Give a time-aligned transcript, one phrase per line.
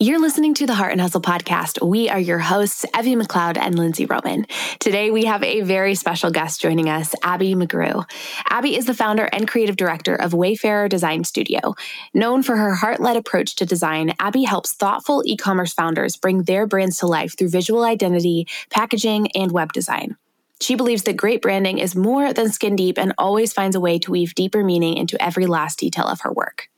[0.00, 1.84] You're listening to the Heart and Hustle podcast.
[1.84, 4.46] We are your hosts, Evie McLeod and Lindsey Roman.
[4.78, 8.08] Today, we have a very special guest joining us, Abbey McGrew.
[8.48, 11.74] Abbey is the founder and creative director of Wayfarer Design Studio.
[12.14, 16.44] Known for her heart led approach to design, Abbey helps thoughtful e commerce founders bring
[16.44, 20.16] their brands to life through visual identity, packaging, and web design.
[20.60, 23.98] She believes that great branding is more than skin deep and always finds a way
[23.98, 26.68] to weave deeper meaning into every last detail of her work.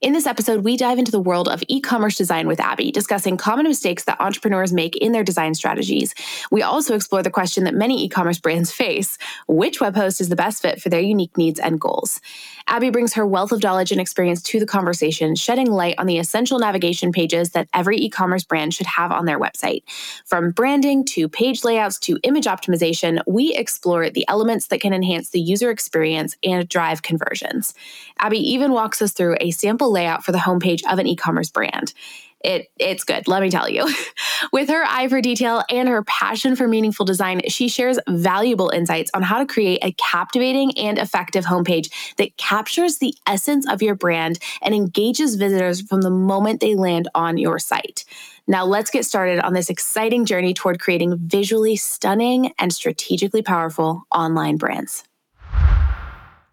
[0.00, 3.36] In this episode, we dive into the world of e commerce design with Abbey, discussing
[3.36, 6.14] common mistakes that entrepreneurs make in their design strategies.
[6.50, 10.30] We also explore the question that many e commerce brands face which web host is
[10.30, 12.18] the best fit for their unique needs and goals.
[12.66, 16.16] Abbey brings her wealth of knowledge and experience to the conversation, shedding light on the
[16.16, 19.82] essential navigation pages that every e commerce brand should have on their website.
[20.24, 25.28] From branding to page layouts to image optimization, we explore the elements that can enhance
[25.28, 27.74] the user experience and drive conversions.
[28.18, 31.92] Abbey even walks us through a sample layout for the homepage of an e-commerce brand.
[32.42, 33.86] It it's good, let me tell you.
[34.52, 39.10] With her eye for detail and her passion for meaningful design, she shares valuable insights
[39.12, 43.94] on how to create a captivating and effective homepage that captures the essence of your
[43.94, 48.06] brand and engages visitors from the moment they land on your site.
[48.46, 54.04] Now, let's get started on this exciting journey toward creating visually stunning and strategically powerful
[54.10, 55.04] online brands.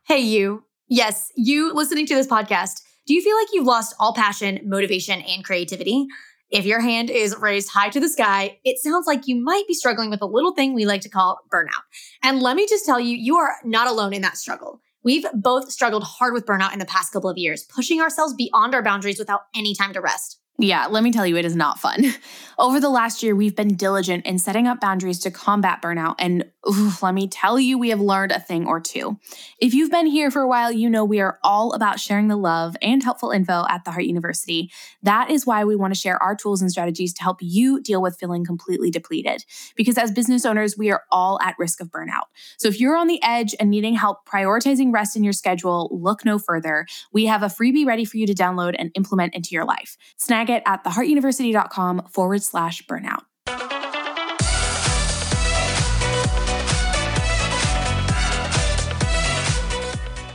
[0.03, 0.63] Hey, you.
[0.89, 2.81] Yes, you listening to this podcast.
[3.07, 6.07] Do you feel like you've lost all passion, motivation, and creativity?
[6.49, 9.73] If your hand is raised high to the sky, it sounds like you might be
[9.73, 11.83] struggling with a little thing we like to call burnout.
[12.21, 14.81] And let me just tell you, you are not alone in that struggle.
[15.03, 18.75] We've both struggled hard with burnout in the past couple of years, pushing ourselves beyond
[18.75, 20.41] our boundaries without any time to rest.
[20.59, 22.03] Yeah, let me tell you, it is not fun.
[22.59, 26.15] Over the last year, we've been diligent in setting up boundaries to combat burnout.
[26.17, 29.19] And oof, let me tell you, we have learned a thing or two.
[29.59, 32.35] If you've been here for a while, you know we are all about sharing the
[32.35, 34.71] love and helpful info at the Heart University.
[35.03, 38.01] That is why we want to share our tools and strategies to help you deal
[38.01, 39.45] with feeling completely depleted.
[39.75, 42.25] Because as business owners, we are all at risk of burnout.
[42.57, 46.25] So if you're on the edge and needing help prioritizing rest in your schedule, look
[46.25, 46.87] no further.
[47.11, 49.95] We have a freebie ready for you to download and implement into your life.
[50.17, 53.23] Snag snag it at theheartuniversity.com forward slash burnout.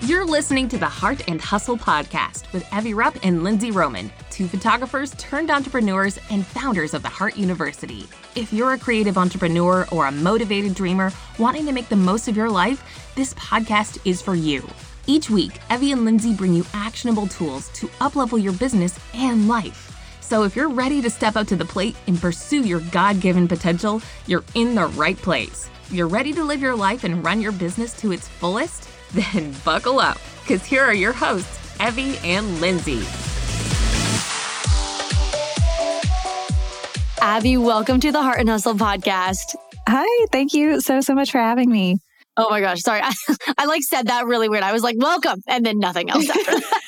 [0.05, 4.47] You're listening to the Heart and Hustle podcast with Evie Rupp and Lindsey Roman, two
[4.47, 8.07] photographers turned entrepreneurs and founders of the Heart University.
[8.35, 12.37] If you're a creative entrepreneur or a motivated dreamer wanting to make the most of
[12.37, 12.83] your life,
[13.15, 14.69] this podcast is for you.
[15.07, 19.92] Each week, Evie and Lindsey bring you actionable tools to uplevel your business and life.
[20.33, 23.47] So if you're ready to step up to the plate and pursue your God given
[23.47, 25.69] potential, you're in the right place.
[25.91, 28.89] You're ready to live your life and run your business to its fullest?
[29.13, 33.03] Then buckle up, because here are your hosts, Evie and Lindsey.
[37.21, 39.55] Abbey, welcome to the Heart and Hustle podcast.
[39.87, 41.99] Hi, thank you so, so much for having me.
[42.39, 43.03] Oh my gosh, sorry.
[43.05, 43.13] I,
[43.59, 44.63] I like said that really weird.
[44.63, 46.53] I was like, welcome, and then nothing else after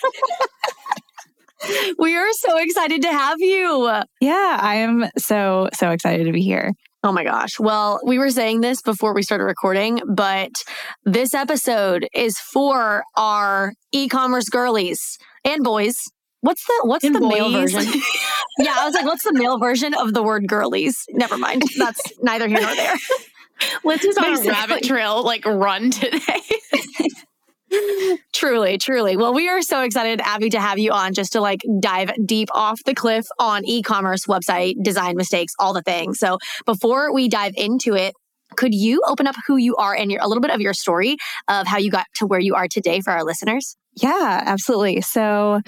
[1.99, 4.03] we are so excited to have you.
[4.21, 6.73] Yeah, I am so, so excited to be here.
[7.03, 7.61] Oh my gosh.
[7.61, 10.53] Well, we were saying this before we started recording, but
[11.05, 15.95] this episode is for our e-commerce girlies and boys.
[16.41, 17.33] What's the what's and the boys.
[17.33, 17.83] male version?
[18.59, 21.05] yeah, I was like, what's the male version of the word girlies?
[21.11, 21.63] Never mind.
[21.77, 22.97] That's neither here nor there.
[23.85, 26.41] Let's just on a rabbit trail like run today.
[28.33, 29.17] truly, truly.
[29.17, 32.49] Well, we are so excited, Abbey, to have you on just to like dive deep
[32.53, 36.19] off the cliff on e commerce, website, design mistakes, all the things.
[36.19, 38.15] So before we dive into it,
[38.57, 41.17] could you open up who you are and your, a little bit of your story
[41.49, 43.77] of how you got to where you are today for our listeners?
[43.97, 45.01] Yeah, absolutely.
[45.03, 45.61] So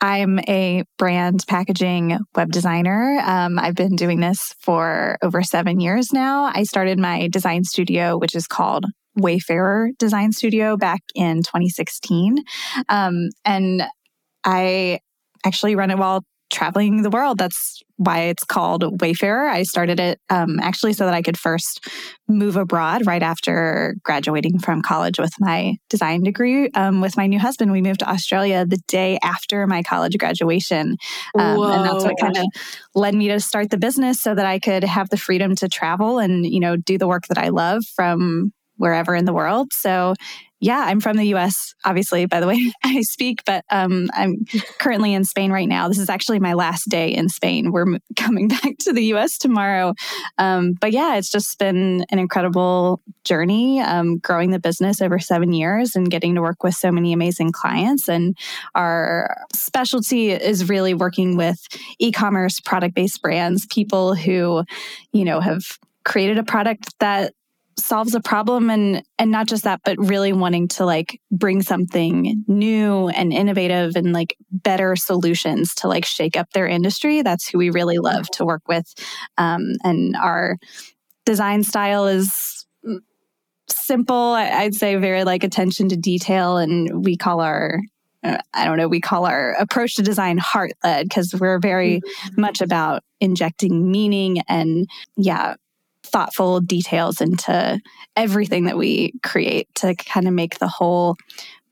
[0.00, 3.20] I'm a brand packaging web designer.
[3.24, 6.44] Um, I've been doing this for over seven years now.
[6.44, 8.86] I started my design studio, which is called
[9.16, 12.38] Wayfarer Design Studio back in 2016.
[12.88, 13.82] Um, and
[14.44, 15.00] I
[15.44, 17.38] actually run it while traveling the world.
[17.38, 19.48] That's why it's called Wayfarer.
[19.48, 21.88] I started it um, actually so that I could first
[22.28, 26.70] move abroad right after graduating from college with my design degree.
[26.70, 30.96] Um, with my new husband, we moved to Australia the day after my college graduation.
[31.38, 32.46] Um, and that's what kind of
[32.94, 36.18] led me to start the business so that I could have the freedom to travel
[36.18, 39.72] and, you know, do the work that I love from wherever in the world.
[39.72, 40.14] So
[40.64, 44.46] yeah, I'm from the US, obviously, by the way I speak, but um, I'm
[44.78, 45.88] currently in Spain right now.
[45.88, 47.70] This is actually my last day in Spain.
[47.70, 49.92] We're coming back to the US tomorrow.
[50.38, 55.52] Um, but yeah, it's just been an incredible journey um, growing the business over seven
[55.52, 58.08] years and getting to work with so many amazing clients.
[58.08, 58.34] And
[58.74, 61.58] our specialty is really working with
[61.98, 64.64] e commerce product based brands, people who,
[65.12, 65.62] you know, have
[66.06, 67.34] created a product that
[67.76, 72.44] solves a problem and and not just that but really wanting to like bring something
[72.46, 77.58] new and innovative and like better solutions to like shake up their industry that's who
[77.58, 78.92] we really love to work with
[79.38, 80.56] um, and our
[81.24, 82.66] design style is
[83.68, 87.80] simple i'd say very like attention to detail and we call our
[88.24, 92.00] uh, I don't know, we call our approach to design heart led because we're very
[92.00, 92.40] mm-hmm.
[92.40, 95.56] much about injecting meaning and, yeah,
[96.14, 97.80] thoughtful details into
[98.14, 101.16] everything that we create to kind of make the whole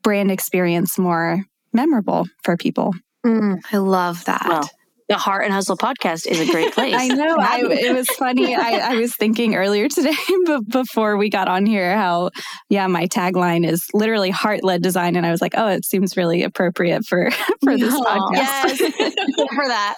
[0.03, 2.93] brand experience more memorable for people.
[3.25, 4.45] Mm, I love that.
[4.49, 4.69] Well,
[5.09, 6.93] the Heart and Hustle podcast is a great place.
[6.99, 7.37] I know.
[7.39, 8.57] I, it was funny.
[8.57, 10.17] I, I, was thinking earlier today,
[10.47, 12.31] but before we got on here, how,
[12.69, 15.15] yeah, my tagline is literally heart led design.
[15.15, 17.31] And I was like, oh, it seems really appropriate for,
[17.63, 18.33] for this podcast.
[18.35, 19.95] Yes, for that.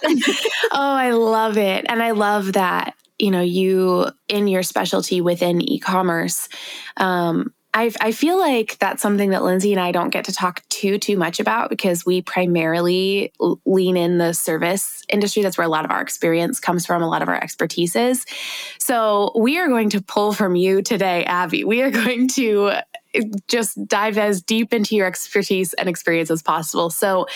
[0.71, 1.85] oh, I love it.
[1.89, 6.49] And I love that you know you in your specialty within e-commerce
[6.97, 10.63] um, I, I feel like that's something that lindsey and i don't get to talk
[10.69, 13.33] too too much about because we primarily
[13.65, 15.41] lean in the service industry.
[15.41, 18.25] That's where a lot of our experience comes from a lot of our expertise is.
[18.79, 21.63] So we are going to pull from you today abbey.
[21.63, 22.73] We are going to
[23.47, 26.89] just dive as deep into your expertise and experience as possible.
[26.89, 27.27] So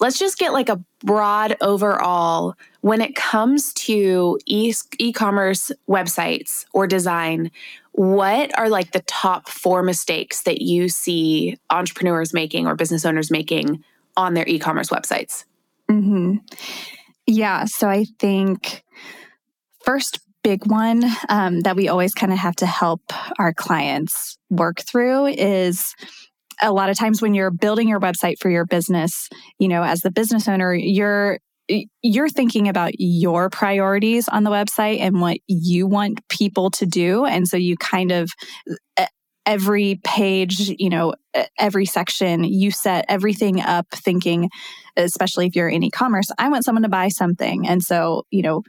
[0.00, 7.50] let's just get like a broad overall when it comes to e-commerce websites or design
[7.92, 13.30] what are like the top four mistakes that you see entrepreneurs making or business owners
[13.30, 13.82] making
[14.16, 15.44] on their e-commerce websites
[15.90, 16.36] mm-hmm.
[17.26, 18.82] yeah so i think
[19.84, 23.00] first big one um, that we always kind of have to help
[23.38, 25.94] our clients work through is
[26.60, 29.28] a lot of times when you're building your website for your business,
[29.58, 31.38] you know, as the business owner, you're
[32.02, 37.24] you're thinking about your priorities on the website and what you want people to do
[37.24, 38.28] and so you kind of
[39.46, 41.14] every page, you know,
[41.58, 44.50] every section, you set everything up thinking,
[44.96, 47.66] especially if you're in e commerce, I want someone to buy something.
[47.66, 48.62] And so, you know,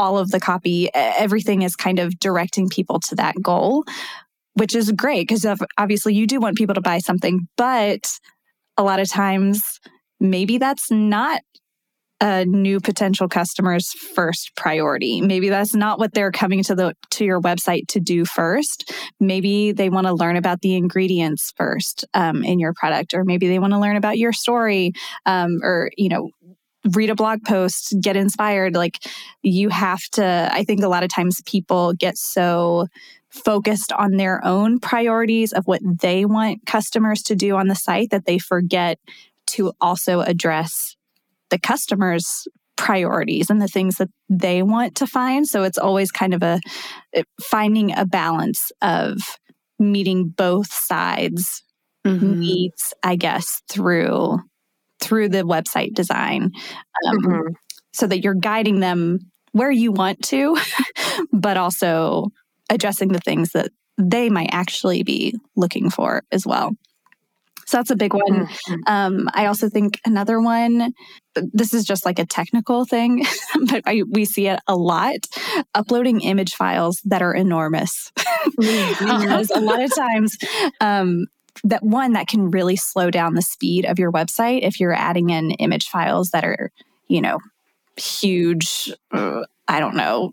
[0.00, 3.84] all of the copy, everything is kind of directing people to that goal,
[4.54, 5.44] which is great because
[5.76, 8.18] obviously you do want people to buy something, but
[8.78, 9.78] a lot of times
[10.18, 11.42] maybe that's not
[12.22, 15.20] a new potential customer's first priority.
[15.20, 18.92] Maybe that's not what they're coming to the to your website to do first.
[19.18, 23.48] Maybe they want to learn about the ingredients first um, in your product, or maybe
[23.48, 24.92] they want to learn about your story,
[25.24, 26.30] um, or you know
[26.94, 28.74] read a blog post, get inspired.
[28.74, 28.98] Like
[29.42, 32.86] you have to, I think a lot of times people get so
[33.30, 38.10] focused on their own priorities of what they want customers to do on the site
[38.10, 38.98] that they forget
[39.46, 40.96] to also address
[41.50, 42.46] the customer's
[42.76, 45.46] priorities and the things that they want to find.
[45.46, 46.60] So it's always kind of a
[47.40, 49.18] finding a balance of
[49.78, 51.62] meeting both sides
[52.06, 52.40] mm-hmm.
[52.40, 54.38] needs, I guess, through
[55.00, 56.50] through the website design
[57.06, 57.52] um, mm-hmm.
[57.92, 59.18] so that you're guiding them
[59.52, 60.56] where you want to,
[61.32, 62.28] but also
[62.70, 66.72] addressing the things that they might actually be looking for as well.
[67.66, 68.46] So that's a big one.
[68.46, 68.74] Mm-hmm.
[68.86, 70.92] Um, I also think another one,
[71.36, 73.24] this is just like a technical thing,
[73.68, 75.18] but I, we see it a lot
[75.72, 78.10] uploading image files that are enormous.
[78.58, 80.36] because a lot of times,
[80.80, 81.26] um,
[81.64, 85.30] that one that can really slow down the speed of your website if you're adding
[85.30, 86.70] in image files that are,
[87.08, 87.38] you know,
[87.96, 90.32] huge, uh, I don't know,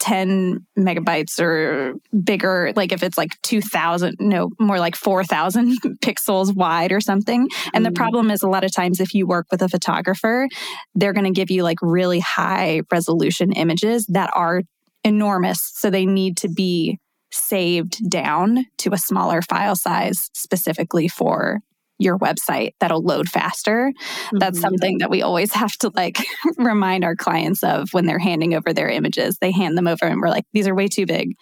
[0.00, 6.90] 10 megabytes or bigger like if it's like 2000 no more like 4000 pixels wide
[6.90, 7.88] or something and mm.
[7.88, 10.48] the problem is a lot of times if you work with a photographer
[10.94, 14.62] they're going to give you like really high resolution images that are
[15.04, 16.98] enormous so they need to be
[17.32, 21.60] saved down to a smaller file size specifically for
[22.00, 23.92] your website that'll load faster.
[23.92, 24.38] Mm-hmm.
[24.38, 26.18] That's something that we always have to like
[26.56, 29.36] remind our clients of when they're handing over their images.
[29.40, 31.34] They hand them over and we're like, these are way too big.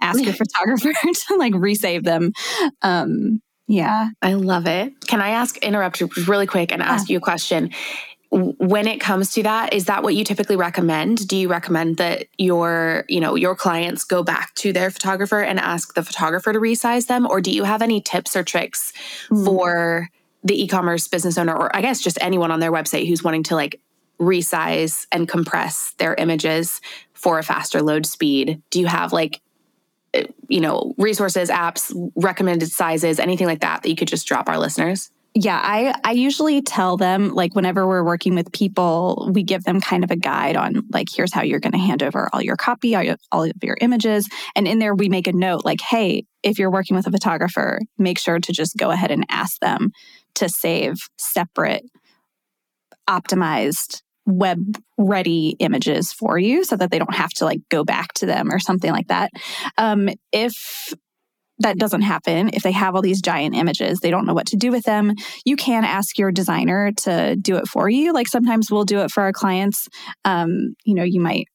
[0.00, 2.32] Ask your photographer to like resave them.
[2.82, 4.10] Um, yeah.
[4.22, 4.92] I love it.
[5.06, 7.14] Can I ask, interrupt you really quick and ask yeah.
[7.14, 7.70] you a question?
[8.30, 11.26] When it comes to that is that what you typically recommend?
[11.28, 15.58] Do you recommend that your you know your clients go back to their photographer and
[15.58, 17.26] ask the photographer to resize them?
[17.26, 18.92] Or do you have any tips or tricks
[19.28, 19.44] mm.
[19.44, 20.10] for
[20.44, 23.56] the e-commerce business owner or i guess just anyone on their website who's wanting to
[23.56, 23.80] like
[24.20, 26.80] resize and compress their images
[27.14, 28.62] for a faster load speed?
[28.70, 29.40] Do you have like
[30.14, 34.48] eh, you know resources apps recommended sizes anything like that that you could just drop
[34.48, 39.42] our listeners yeah, I, I usually tell them, like, whenever we're working with people, we
[39.42, 42.30] give them kind of a guide on, like, here's how you're going to hand over
[42.32, 44.26] all your copy, all, your, all of your images.
[44.54, 47.80] And in there, we make a note, like, hey, if you're working with a photographer,
[47.98, 49.90] make sure to just go ahead and ask them
[50.36, 51.84] to save separate,
[53.06, 54.58] optimized, web
[54.96, 58.50] ready images for you so that they don't have to like go back to them
[58.50, 59.30] or something like that.
[59.78, 60.94] Um, if
[61.58, 64.56] that doesn't happen if they have all these giant images they don't know what to
[64.56, 68.70] do with them you can ask your designer to do it for you like sometimes
[68.70, 69.88] we'll do it for our clients
[70.24, 71.48] um, you know you might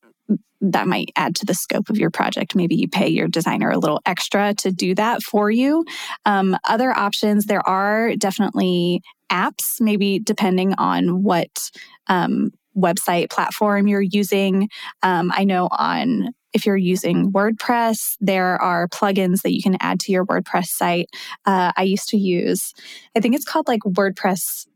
[0.62, 2.55] that might add to the scope of your project.
[2.55, 5.84] Maybe you pay your designer a little extra to do that for you.
[6.25, 11.72] Um, other options, there are definitely apps, maybe depending on what
[12.08, 14.70] um, website platform you're using.
[15.01, 20.00] Um, I know on if you're using WordPress, there are plugins that you can add
[20.01, 21.10] to your WordPress site.
[21.46, 22.74] Uh, I used to use,
[23.15, 24.67] I think it's called like WordPress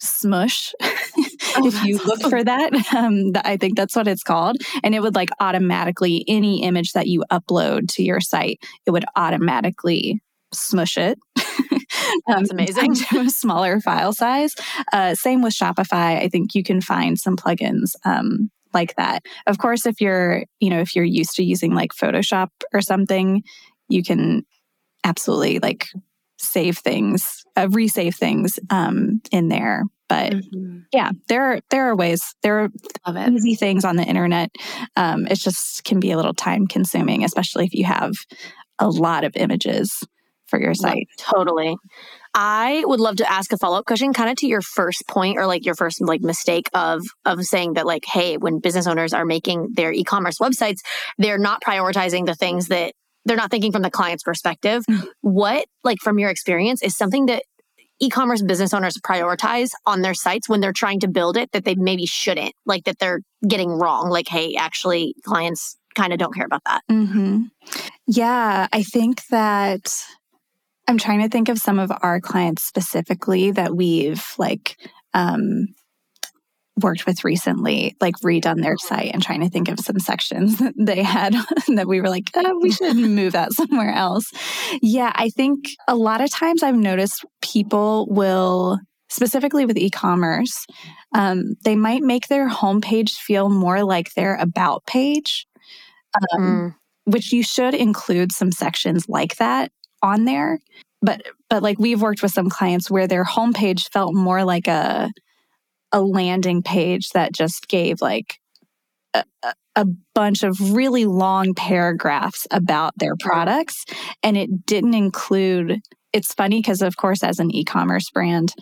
[0.00, 0.72] Smush.
[1.56, 4.58] Oh, if you look for that, um, I think that's what it's called.
[4.84, 9.04] And it would like automatically, any image that you upload to your site, it would
[9.16, 10.20] automatically
[10.52, 11.18] smush it.
[12.26, 12.94] That's um, amazing.
[12.94, 14.54] to a smaller file size.
[14.92, 16.22] Uh, same with Shopify.
[16.22, 19.22] I think you can find some plugins um, like that.
[19.46, 23.42] Of course, if you're, you know, if you're used to using like Photoshop or something,
[23.88, 24.42] you can
[25.04, 25.88] absolutely like
[26.38, 29.84] save things, uh, resave things um, in there.
[30.08, 30.80] But mm-hmm.
[30.92, 32.34] yeah, there are there are ways.
[32.42, 32.68] There
[33.06, 34.50] are easy things on the internet.
[34.96, 38.12] Um, it just can be a little time consuming, especially if you have
[38.80, 40.04] a lot of images
[40.46, 41.06] for your site.
[41.16, 41.76] totally.
[42.34, 45.38] I would love to ask a follow up question, kind of to your first point
[45.38, 49.12] or like your first like mistake of of saying that like, hey, when business owners
[49.12, 50.78] are making their e commerce websites,
[51.18, 52.94] they're not prioritizing the things that
[53.24, 54.84] they're not thinking from the client's perspective.
[54.88, 55.06] Mm-hmm.
[55.22, 57.42] What like from your experience is something that
[58.00, 61.74] e-commerce business owners prioritize on their sites when they're trying to build it that they
[61.74, 66.46] maybe shouldn't like that they're getting wrong like hey actually clients kind of don't care
[66.46, 67.42] about that mm-hmm.
[68.06, 70.02] yeah i think that
[70.90, 74.76] I'm trying to think of some of our clients specifically that we've like
[75.14, 75.68] um,
[76.82, 80.74] worked with recently, like redone their site and trying to think of some sections that
[80.76, 81.36] they had
[81.76, 84.32] that we were like, oh, we should move that somewhere else.
[84.82, 88.80] Yeah, I think a lot of times I've noticed people will,
[89.10, 90.66] specifically with e commerce,
[91.14, 95.46] um, they might make their homepage feel more like their about page.
[96.32, 96.74] Um, mm.
[97.04, 99.70] Which you should include some sections like that
[100.02, 100.58] on there.
[101.02, 105.10] But but like we've worked with some clients where their homepage felt more like a
[105.92, 108.38] a landing page that just gave like
[109.14, 109.24] a,
[109.76, 113.84] a bunch of really long paragraphs about their products
[114.22, 115.80] and it didn't include
[116.12, 118.52] it's funny because of course as an e-commerce brand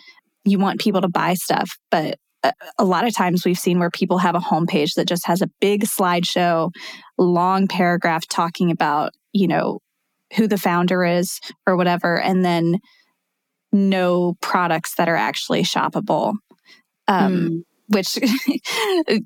[0.45, 3.89] you want people to buy stuff but uh, a lot of times we've seen where
[3.89, 6.71] people have a homepage that just has a big slideshow
[7.17, 9.79] long paragraph talking about you know
[10.35, 12.79] who the founder is or whatever, and then
[13.71, 16.33] no products that are actually shoppable.
[17.07, 17.61] Um, mm.
[17.87, 18.19] Which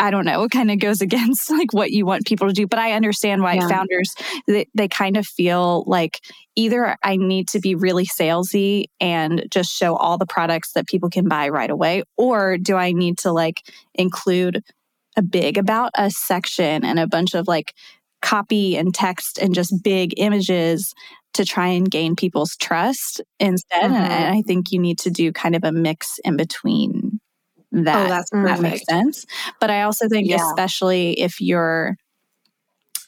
[0.00, 2.66] I don't know, kind of goes against like what you want people to do.
[2.66, 3.68] But I understand why yeah.
[3.68, 4.14] founders
[4.46, 6.20] they, they kind of feel like
[6.56, 11.10] either I need to be really salesy and just show all the products that people
[11.10, 13.62] can buy right away, or do I need to like
[13.94, 14.62] include
[15.16, 17.74] a big about us section and a bunch of like
[18.22, 20.94] copy and text and just big images
[21.34, 23.82] to try and gain people's trust instead.
[23.82, 23.94] Mm-hmm.
[23.94, 27.20] And I think you need to do kind of a mix in between
[27.72, 28.06] that.
[28.06, 29.26] Oh, that's that makes sense.
[29.60, 30.36] But I also think, yeah.
[30.36, 31.96] especially if you're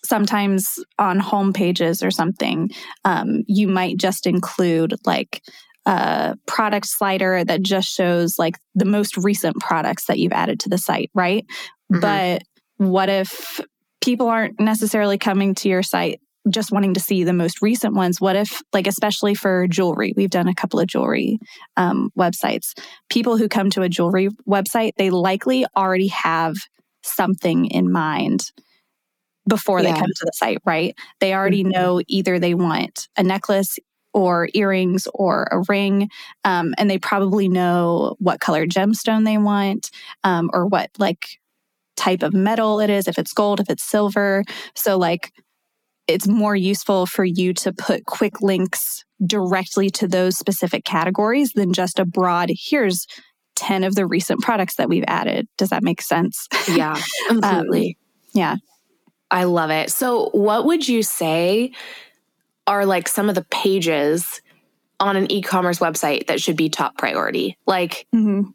[0.04, 2.71] sometimes on home pages or something,
[3.04, 5.42] um, you might just include like
[5.87, 10.68] a product slider that just shows like the most recent products that you've added to
[10.68, 11.44] the site, right?
[11.92, 12.00] Mm-hmm.
[12.00, 12.42] But
[12.78, 13.61] what if
[14.04, 16.20] people aren't necessarily coming to your site
[16.50, 20.28] just wanting to see the most recent ones what if like especially for jewelry we've
[20.28, 21.38] done a couple of jewelry
[21.78, 26.54] um, websites people who come to a jewelry website they likely already have
[27.02, 28.52] something in mind
[29.49, 29.92] before yeah.
[29.92, 31.70] they come to the site right they already mm-hmm.
[31.70, 33.78] know either they want a necklace
[34.12, 36.08] or earrings or a ring.
[36.44, 39.90] Um, and they probably know what color gemstone they want
[40.23, 41.40] um, or what like
[41.96, 44.44] type of metal it is, if it's gold, if it's silver.
[44.74, 45.32] So, like,
[46.06, 51.72] it's more useful for you to put quick links directly to those specific categories than
[51.72, 53.06] just a broad, here's
[53.56, 55.46] 10 of the recent products that we've added.
[55.56, 56.46] Does that make sense?
[56.68, 57.96] Yeah, completely.
[57.98, 58.56] um, yeah.
[59.30, 59.90] I love it.
[59.90, 61.72] So, what would you say
[62.66, 64.40] are like some of the pages
[65.00, 67.56] on an e-commerce website that should be top priority?
[67.66, 68.50] Like, mm-hmm.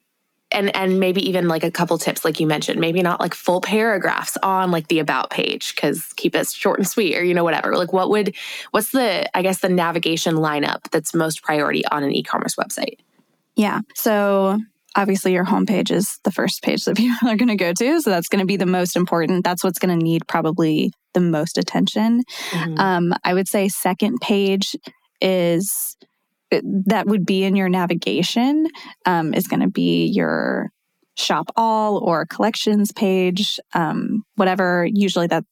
[0.52, 3.62] And and maybe even like a couple tips, like you mentioned, maybe not like full
[3.62, 7.44] paragraphs on like the about page because keep it short and sweet, or you know
[7.44, 7.76] whatever.
[7.76, 8.36] Like, what would
[8.72, 13.00] what's the I guess the navigation lineup that's most priority on an e-commerce website?
[13.56, 13.82] Yeah.
[13.96, 14.60] So
[14.96, 18.02] obviously your homepage is the first page that people are going to go to.
[18.02, 19.44] So that's going to be the most important.
[19.44, 22.24] That's what's going to need probably the most attention.
[22.52, 22.80] Mm-hmm.
[22.80, 24.76] Um, I would say second page
[25.22, 25.98] is
[26.52, 28.68] that would be in your navigation
[29.06, 30.70] um, is going to be your
[31.18, 34.88] shop all or collections page, um, whatever.
[34.92, 35.44] Usually that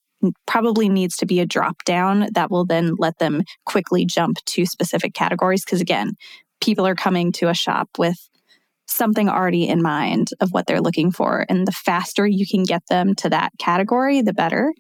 [0.47, 4.65] probably needs to be a drop down that will then let them quickly jump to
[4.65, 5.63] specific categories.
[5.63, 6.13] Because again,
[6.61, 8.17] people are coming to a shop with
[8.87, 11.45] something already in mind of what they're looking for.
[11.49, 14.73] And the faster you can get them to that category, the better.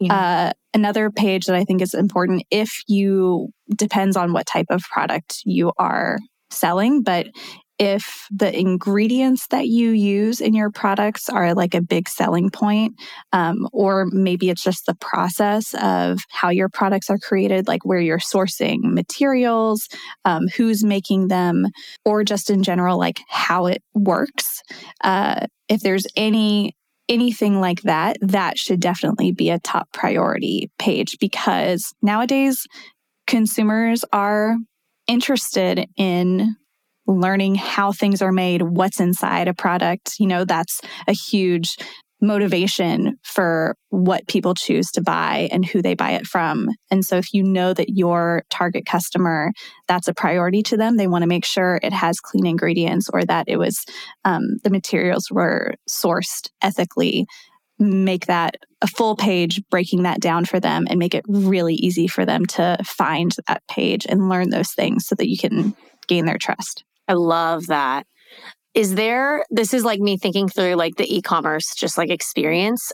[0.00, 0.14] Yeah.
[0.14, 4.82] Uh, another page that I think is important if you depends on what type of
[4.82, 6.18] product you are
[6.50, 7.26] selling, but
[7.78, 12.94] if the ingredients that you use in your products are like a big selling point,
[13.32, 18.00] um, or maybe it's just the process of how your products are created, like where
[18.00, 19.88] you're sourcing materials,
[20.24, 21.66] um, who's making them,
[22.04, 24.62] or just in general, like how it works.
[25.02, 26.74] Uh, if there's any
[27.08, 32.66] anything like that, that should definitely be a top priority page because nowadays
[33.28, 34.56] consumers are
[35.06, 36.56] interested in
[37.06, 40.14] learning how things are made, what's inside a product.
[40.18, 41.76] You know, that's a huge
[42.20, 46.68] motivation for what people choose to buy and who they buy it from.
[46.90, 49.52] And so if you know that your target customer,
[49.86, 53.24] that's a priority to them, they want to make sure it has clean ingredients or
[53.24, 53.84] that it was
[54.24, 57.26] um, the materials were sourced ethically.
[57.78, 62.06] Make that a full page, breaking that down for them and make it really easy
[62.06, 65.76] for them to find that page and learn those things so that you can
[66.08, 66.84] gain their trust.
[67.08, 68.06] I love that.
[68.74, 72.92] Is there, this is like me thinking through like the e commerce, just like experience.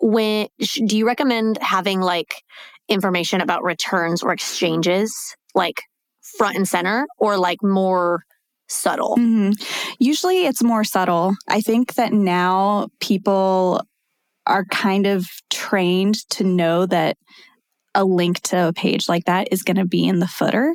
[0.00, 0.48] When
[0.86, 2.42] do you recommend having like
[2.88, 5.14] information about returns or exchanges
[5.54, 5.82] like
[6.38, 8.24] front and center or like more
[8.68, 9.16] subtle?
[9.16, 9.50] Mm-hmm.
[9.98, 11.34] Usually it's more subtle.
[11.48, 13.86] I think that now people
[14.46, 17.16] are kind of trained to know that
[17.94, 20.72] a link to a page like that is going to be in the footer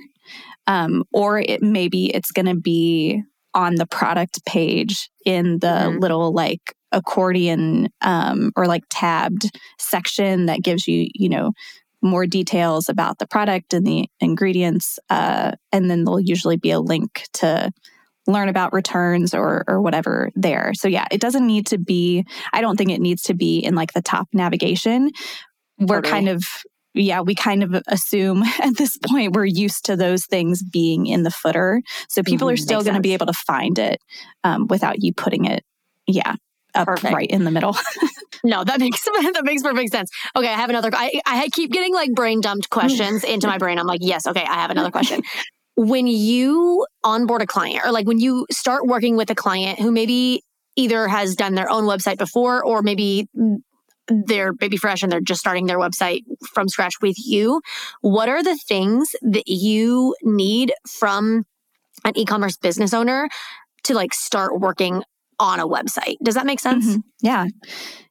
[0.69, 3.23] um, or it maybe it's going to be
[3.55, 5.97] on the product page in the mm-hmm.
[5.97, 11.51] little like accordion um, or like tabbed section that gives you you know
[12.01, 16.79] more details about the product and the ingredients uh, and then there'll usually be a
[16.79, 17.71] link to
[18.27, 22.61] learn about returns or or whatever there so yeah it doesn't need to be i
[22.61, 25.09] don't think it needs to be in like the top navigation
[25.79, 26.11] we're totally.
[26.11, 26.43] kind of
[26.93, 31.23] yeah, we kind of assume at this point we're used to those things being in
[31.23, 31.81] the footer.
[32.07, 34.01] So people mm-hmm, are still going to be able to find it
[34.43, 35.63] um, without you putting it,
[36.07, 36.35] yeah,
[36.75, 37.13] up Perfect.
[37.13, 37.75] right in the middle.
[38.43, 40.09] no, that makes that makes perfect sense.
[40.35, 40.89] Okay, I have another.
[40.93, 43.79] I I keep getting like brain dumped questions into my brain.
[43.79, 45.21] I'm like, yes, okay, I have another question.
[45.75, 49.91] when you onboard a client, or like when you start working with a client who
[49.91, 50.43] maybe
[50.75, 53.27] either has done their own website before, or maybe
[54.09, 56.21] they're baby fresh and they're just starting their website
[56.53, 57.61] from scratch with you,
[58.01, 61.45] what are the things that you need from
[62.05, 63.29] an e-commerce business owner
[63.83, 65.03] to like start working
[65.39, 66.15] on a website?
[66.23, 66.85] Does that make sense?
[66.85, 66.99] Mm-hmm.
[67.21, 67.47] Yeah.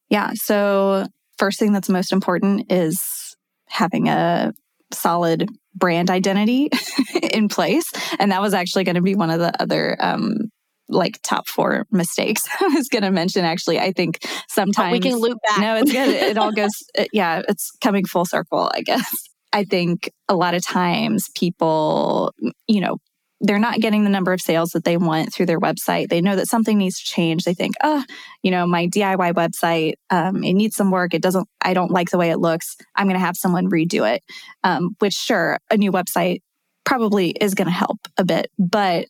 [0.08, 0.30] Yeah.
[0.34, 1.06] So,
[1.38, 3.36] first thing that's most important is
[3.68, 4.52] having a
[4.92, 6.70] solid brand identity
[7.32, 7.90] in place.
[8.18, 10.50] And that was actually going to be one of the other um,
[10.88, 13.44] like top four mistakes I was going to mention.
[13.44, 15.60] Actually, I think sometimes oh, we can loop back.
[15.60, 16.08] No, it's good.
[16.08, 16.70] it all goes.
[16.94, 18.70] It, yeah, it's coming full circle.
[18.74, 19.08] I guess.
[19.52, 22.32] I think a lot of times people,
[22.66, 22.98] you know,
[23.40, 26.08] they're not getting the number of sales that they want through their website.
[26.08, 27.44] They know that something needs to change.
[27.44, 28.02] They think, oh,
[28.42, 31.14] you know, my DIY website, um, it needs some work.
[31.14, 32.76] It doesn't, I don't like the way it looks.
[32.96, 34.22] I'm going to have someone redo it.
[34.64, 36.40] Um, which, sure, a new website
[36.84, 39.06] probably is going to help a bit, but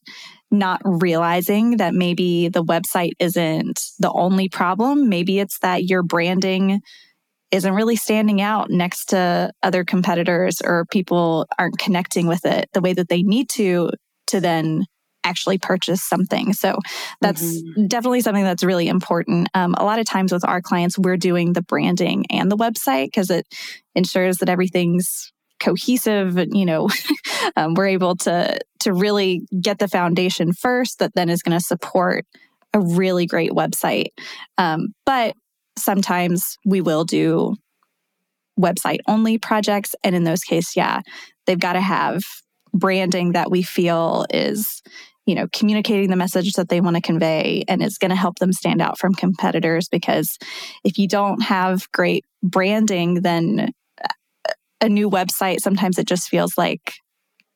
[0.50, 5.08] not realizing that maybe the website isn't the only problem.
[5.08, 6.80] Maybe it's that your branding
[7.50, 12.80] isn't really standing out next to other competitors or people aren't connecting with it the
[12.80, 13.90] way that they need to
[14.26, 14.84] to then
[15.24, 16.52] actually purchase something.
[16.52, 16.78] So
[17.20, 17.86] that's mm-hmm.
[17.86, 19.48] definitely something that's really important.
[19.54, 23.06] Um, a lot of times with our clients, we're doing the branding and the website
[23.06, 23.46] because it
[23.94, 26.88] ensures that everything's cohesive you know
[27.56, 31.64] um, we're able to to really get the foundation first that then is going to
[31.64, 32.24] support
[32.74, 34.08] a really great website.
[34.56, 35.34] Um, but
[35.78, 37.54] sometimes we will do
[38.58, 41.00] website only projects and in those cases yeah
[41.46, 42.20] they've got to have
[42.74, 44.82] branding that we feel is
[45.26, 48.40] you know communicating the message that they want to convey and it's going to help
[48.40, 50.38] them stand out from competitors because
[50.82, 53.70] if you don't have great branding then
[54.80, 56.94] a new website sometimes it just feels like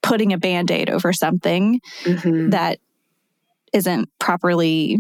[0.03, 2.51] putting a band-aid over something mm-hmm.
[2.51, 2.79] that
[3.73, 4.99] isn't properly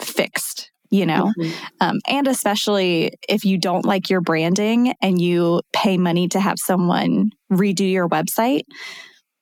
[0.00, 1.52] fixed you know mm-hmm.
[1.80, 6.58] um, and especially if you don't like your branding and you pay money to have
[6.58, 8.62] someone redo your website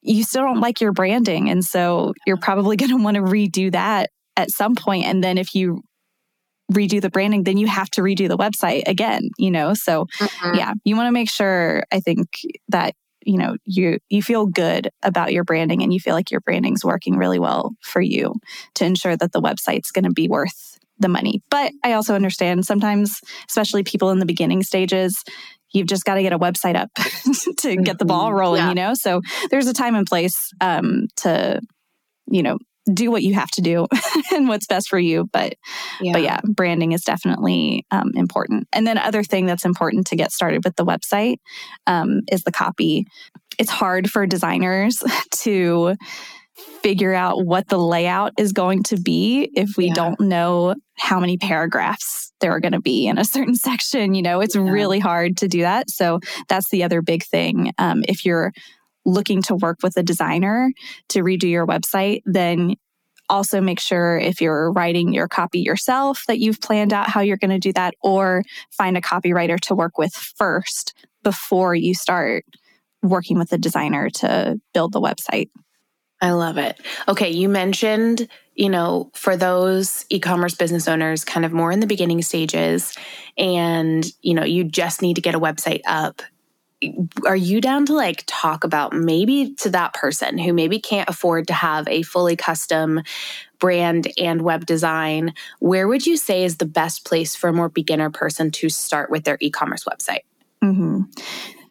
[0.02, 1.50] you still don't like your branding.
[1.50, 5.04] And so you're probably going to want to redo that at some point.
[5.04, 5.82] And then if you
[6.70, 9.74] redo the branding, then you have to redo the website again, you know?
[9.74, 10.54] So mm-hmm.
[10.54, 12.28] yeah, you want to make sure, I think
[12.68, 16.40] that you know you you feel good about your branding and you feel like your
[16.40, 18.34] branding's working really well for you
[18.76, 22.64] to ensure that the website's going to be worth the money but i also understand
[22.64, 25.22] sometimes especially people in the beginning stages
[25.72, 26.90] you've just got to get a website up
[27.58, 28.38] to get the ball mm-hmm.
[28.38, 28.68] rolling, yeah.
[28.68, 28.94] you know?
[28.94, 31.60] So there's a time and place um, to,
[32.26, 32.58] you know,
[32.92, 33.86] do what you have to do
[34.32, 35.28] and what's best for you.
[35.32, 35.54] But,
[36.00, 36.12] yeah.
[36.12, 38.68] but yeah, branding is definitely um, important.
[38.72, 41.36] And then other thing that's important to get started with the website
[41.86, 43.06] um, is the copy.
[43.58, 45.02] It's hard for designers
[45.42, 45.94] to
[46.82, 49.94] figure out what the layout is going to be if we yeah.
[49.94, 54.14] don't know how many paragraphs there are going to be in a certain section.
[54.14, 54.62] You know, it's yeah.
[54.62, 55.90] really hard to do that.
[55.90, 57.72] So that's the other big thing.
[57.78, 58.52] Um, if you're
[59.04, 60.70] looking to work with a designer
[61.08, 62.74] to redo your website, then
[63.28, 67.36] also make sure if you're writing your copy yourself that you've planned out how you're
[67.36, 72.44] going to do that or find a copywriter to work with first before you start
[73.02, 75.48] working with a designer to build the website.
[76.20, 76.78] I love it.
[77.08, 81.86] Okay, you mentioned, you know, for those e-commerce business owners kind of more in the
[81.86, 82.94] beginning stages
[83.38, 86.20] and, you know, you just need to get a website up.
[87.26, 91.46] Are you down to like talk about maybe to that person who maybe can't afford
[91.48, 93.02] to have a fully custom
[93.58, 95.34] brand and web design?
[95.58, 99.10] Where would you say is the best place for a more beginner person to start
[99.10, 100.22] with their e-commerce website?
[100.62, 101.02] Mm-hmm.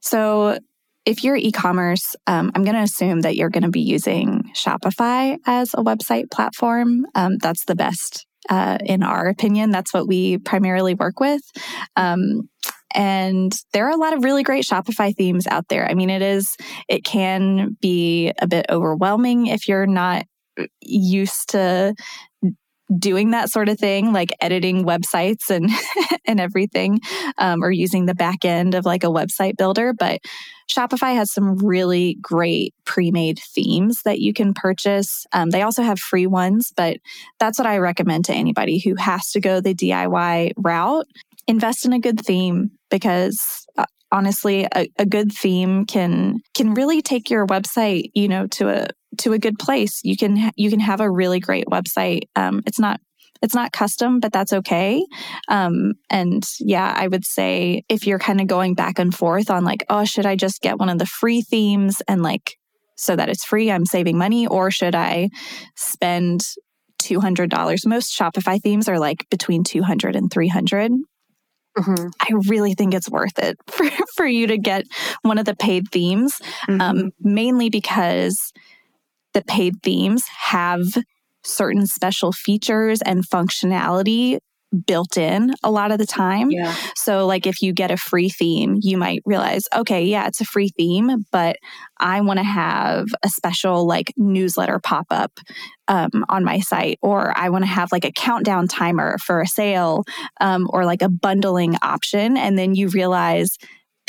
[0.02, 0.60] So
[1.06, 5.38] if you're e-commerce, um, I'm going to assume that you're going to be using Shopify
[5.48, 7.08] as a website platform.
[7.16, 9.72] Um, that's the best, uh, in our opinion.
[9.72, 11.42] That's what we primarily work with.
[11.96, 12.50] Um,
[12.94, 15.90] and there are a lot of really great Shopify themes out there.
[15.90, 16.56] I mean, it is,
[16.88, 20.26] it can be a bit overwhelming if you're not
[20.82, 21.96] used to
[22.98, 25.70] doing that sort of thing, like editing websites and
[26.26, 27.00] and everything,
[27.38, 29.94] um, or using the back end of like a website builder.
[29.94, 30.22] But
[30.70, 35.26] Shopify has some really great pre-made themes that you can purchase.
[35.34, 36.98] Um, they also have free ones, but
[37.40, 41.08] that's what I recommend to anybody who has to go the DIY route.
[41.50, 47.02] Invest in a good theme because uh, honestly a, a, good theme can can really
[47.02, 50.00] take your website you know to a to a good place.
[50.04, 52.22] You can you can have a really great website.
[52.36, 53.02] Um, it's not
[53.42, 55.04] it's not custom, but that's okay.
[55.48, 59.64] Um, and yeah, I would say if you're kind of going back and forth on
[59.64, 62.58] like, oh, should I just get one of the free themes and like
[62.96, 65.30] so that it's free, I'm saving money, or should I
[65.78, 66.44] spend
[67.02, 67.86] $200?
[67.86, 70.92] Most Shopify themes are like between 200 and 300.
[71.78, 72.08] Mm-hmm.
[72.20, 74.86] I really think it's worth it for, for you to get
[75.22, 76.82] one of the paid themes, um, mm-hmm.
[76.82, 78.52] um, mainly because
[79.34, 80.82] the paid themes have
[81.44, 84.40] certain special features and functionality
[84.86, 86.52] built in a lot of the time.
[86.52, 86.76] Yeah.
[86.96, 90.46] So, like if you get a free theme, you might realize, okay, yeah, it's a
[90.46, 91.58] free theme, but
[92.00, 95.40] I want to have a special like newsletter pop up
[95.88, 99.48] um, on my site, or I want to have like a countdown timer for a
[99.48, 100.04] sale,
[100.40, 102.38] um, or like a bundling option.
[102.38, 103.58] And then you realize,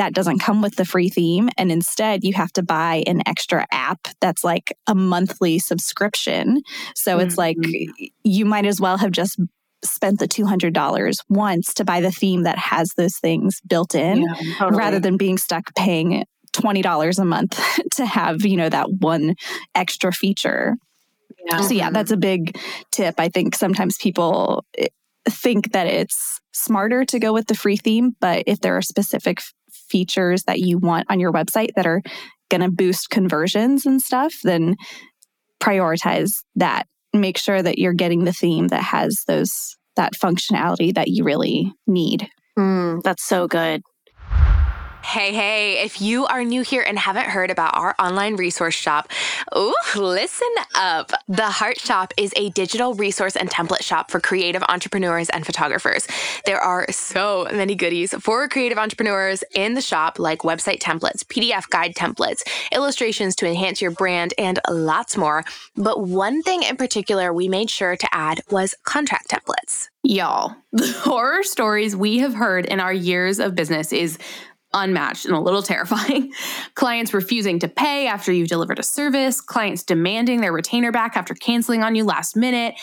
[0.01, 1.51] that doesn't come with the free theme.
[1.59, 6.63] And instead, you have to buy an extra app that's like a monthly subscription.
[6.97, 7.27] So mm-hmm.
[7.27, 8.05] it's like mm-hmm.
[8.25, 9.39] you might as well have just
[9.85, 14.35] spent the $200 once to buy the theme that has those things built in yeah,
[14.59, 14.79] totally.
[14.79, 17.61] rather than being stuck paying $20 a month
[17.95, 19.35] to have, you know, that one
[19.75, 20.77] extra feature.
[21.47, 21.61] Yeah.
[21.61, 21.95] So yeah, mm-hmm.
[21.95, 22.59] that's a big
[22.91, 23.15] tip.
[23.19, 24.89] I think sometimes people eh,
[25.29, 29.39] think that it's smarter to go with the free theme, but if there are specific
[29.71, 32.03] features that you want on your website that are
[32.51, 34.77] going to boost conversions and stuff, then
[35.61, 36.87] prioritize that.
[37.13, 41.73] Make sure that you're getting the theme that has those that functionality that you really
[41.87, 42.29] need.
[42.59, 43.83] Mm, that's so good.
[45.03, 49.11] Hey, hey, if you are new here and haven't heard about our online resource shop,
[49.57, 51.11] ooh, listen up.
[51.27, 56.07] The Heart Shop is a digital resource and template shop for creative entrepreneurs and photographers.
[56.45, 61.69] There are so many goodies for creative entrepreneurs in the shop, like website templates, PDF
[61.71, 65.45] guide templates, illustrations to enhance your brand, and lots more.
[65.77, 69.89] But one thing in particular we made sure to add was contract templates.
[70.03, 74.19] Y'all, the horror stories we have heard in our years of business is
[74.73, 76.33] unmatched and a little terrifying.
[76.75, 81.35] clients refusing to pay after you've delivered a service, clients demanding their retainer back after
[81.35, 82.75] canceling on you last minute.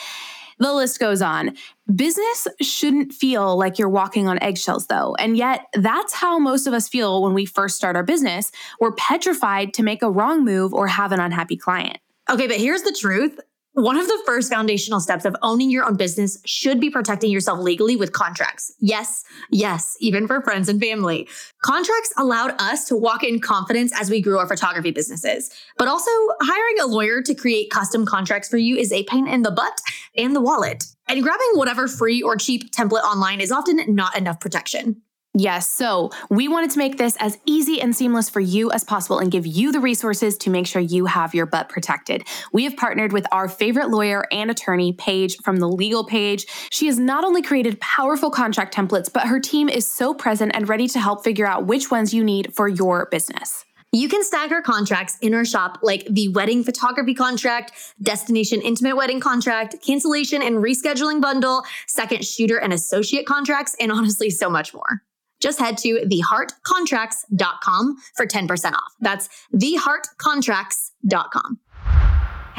[0.58, 1.56] The list goes on.
[1.94, 5.14] Business shouldn't feel like you're walking on eggshells, though.
[5.14, 8.50] And yet, that's how most of us feel when we first start our business.
[8.80, 11.98] We're petrified to make a wrong move or have an unhappy client.
[12.28, 13.38] Okay, but here's the truth
[13.82, 17.60] one of the first foundational steps of owning your own business should be protecting yourself
[17.60, 18.72] legally with contracts.
[18.80, 21.28] Yes, yes, even for friends and family.
[21.62, 25.50] Contracts allowed us to walk in confidence as we grew our photography businesses.
[25.76, 26.10] But also,
[26.40, 29.80] hiring a lawyer to create custom contracts for you is a pain in the butt
[30.16, 30.84] and the wallet.
[31.06, 35.02] And grabbing whatever free or cheap template online is often not enough protection.
[35.34, 35.70] Yes.
[35.70, 39.30] So we wanted to make this as easy and seamless for you as possible and
[39.30, 42.26] give you the resources to make sure you have your butt protected.
[42.52, 46.46] We have partnered with our favorite lawyer and attorney, Paige from the Legal Paige.
[46.70, 50.68] She has not only created powerful contract templates, but her team is so present and
[50.68, 53.64] ready to help figure out which ones you need for your business.
[53.92, 59.20] You can stagger contracts in our shop like the wedding photography contract, destination intimate wedding
[59.20, 65.02] contract, cancellation and rescheduling bundle, second shooter and associate contracts, and honestly, so much more
[65.40, 68.94] just head to theheartcontracts.com for 10% off.
[69.00, 71.58] That's theheartcontracts.com.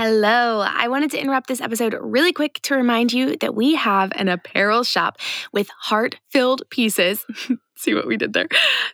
[0.01, 0.61] Hello.
[0.61, 4.29] I wanted to interrupt this episode really quick to remind you that we have an
[4.29, 5.17] apparel shop
[5.51, 7.25] with heart filled pieces.
[7.75, 8.47] See what we did there?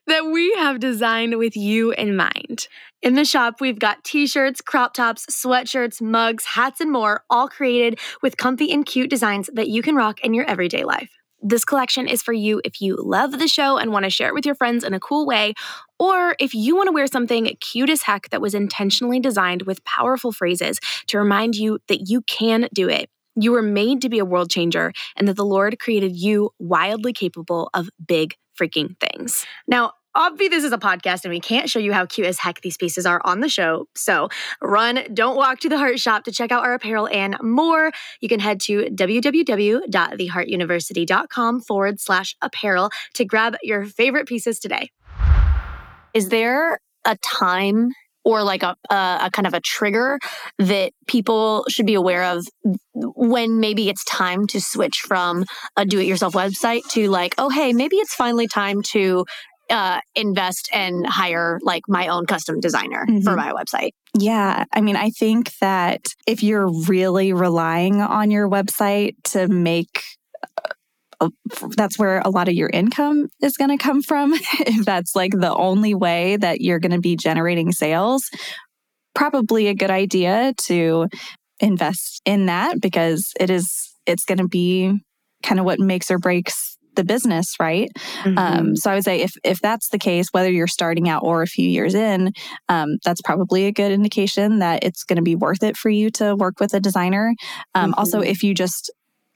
[0.08, 2.68] That we have designed with you in mind.
[3.04, 7.48] In the shop, we've got t shirts, crop tops, sweatshirts, mugs, hats, and more, all
[7.48, 11.15] created with comfy and cute designs that you can rock in your everyday life.
[11.42, 14.34] This collection is for you if you love the show and want to share it
[14.34, 15.54] with your friends in a cool way,
[16.00, 19.84] or if you want to wear something cute as heck that was intentionally designed with
[19.84, 23.10] powerful phrases to remind you that you can do it.
[23.36, 27.14] You were made to be a world changer and that the Lord created you wildly
[27.14, 29.46] capable of big freaking things.
[29.68, 32.62] Now, Obviously, this is a podcast and we can't show you how cute as heck
[32.62, 33.90] these pieces are on the show.
[33.96, 34.30] So
[34.62, 37.92] run, don't walk to the Heart Shop to check out our apparel and more.
[38.22, 44.90] You can head to www.theheartuniversity.com forward slash apparel to grab your favorite pieces today.
[46.14, 47.90] Is there a time
[48.24, 50.18] or like a, a, a, kind of a trigger
[50.58, 52.44] that people should be aware of
[52.94, 55.46] when maybe it's time to switch from
[55.78, 59.26] a do it yourself website to like, oh, hey, maybe it's finally time to
[59.70, 63.22] uh, invest and hire like my own custom designer mm-hmm.
[63.22, 63.92] for my website.
[64.18, 64.66] Yeah.
[64.72, 70.02] I mean, I think that if you're really relying on your website to make
[71.22, 71.30] uh,
[71.78, 74.34] that's where a lot of your income is going to come from.
[74.60, 78.30] if that's like the only way that you're going to be generating sales,
[79.14, 81.08] probably a good idea to
[81.60, 84.92] invest in that because it is it's going to be
[85.42, 87.90] kind of what makes or breaks the business, right?
[88.24, 88.38] Um, mm-hmm.
[88.38, 91.42] Um, so I would say if if that's the case, whether you're starting out or
[91.42, 92.32] a few years in,
[92.70, 96.10] um, that's probably a good indication that it's going to be worth it for you
[96.12, 97.34] to work with a designer.
[97.74, 98.00] Um, mm-hmm.
[98.00, 98.92] Also, if you just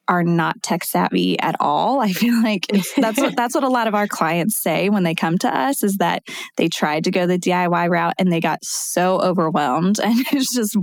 [0.10, 2.02] are not tech savvy at all.
[2.02, 2.66] I feel like
[2.98, 5.84] that's what that's what a lot of our clients say when they come to us
[5.84, 6.24] is that
[6.58, 10.76] they tried to go the DIY route and they got so overwhelmed and it's just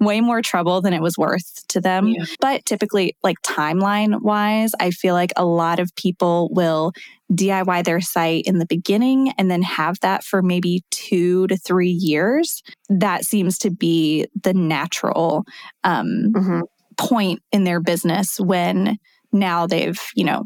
[0.00, 2.08] way more trouble than it was worth to them.
[2.08, 2.24] Yeah.
[2.40, 6.92] But typically like timeline wise, I feel like a lot of people will
[7.30, 11.90] DIY their site in the beginning and then have that for maybe two to three
[11.90, 12.62] years.
[12.88, 15.44] That seems to be the natural
[15.84, 16.60] um, mm-hmm
[17.00, 18.98] point in their business when
[19.32, 20.44] now they've, you know,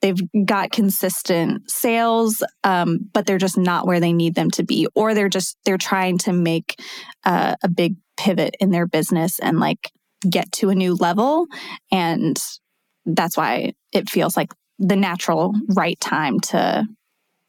[0.00, 4.88] they've got consistent sales, um, but they're just not where they need them to be,
[4.94, 6.80] or they're just they're trying to make
[7.24, 9.92] uh, a big pivot in their business and like
[10.28, 11.46] get to a new level,
[11.92, 12.36] and
[13.06, 16.84] that's why it feels like the natural right time to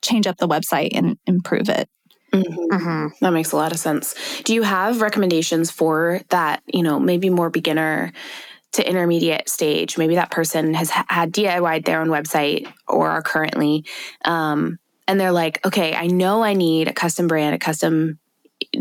[0.04, 1.90] change up the website and improve it.
[2.34, 2.76] Mm-hmm.
[2.76, 3.08] Mm-hmm.
[3.22, 4.16] That makes a lot of sense.
[4.44, 8.12] Do you have recommendations for that, you know, maybe more beginner
[8.74, 9.98] to intermediate stage.
[9.98, 13.86] Maybe that person has had DIYed their own website or are currently,
[14.26, 18.20] um, and they're like, okay, I know I need a custom brand, a custom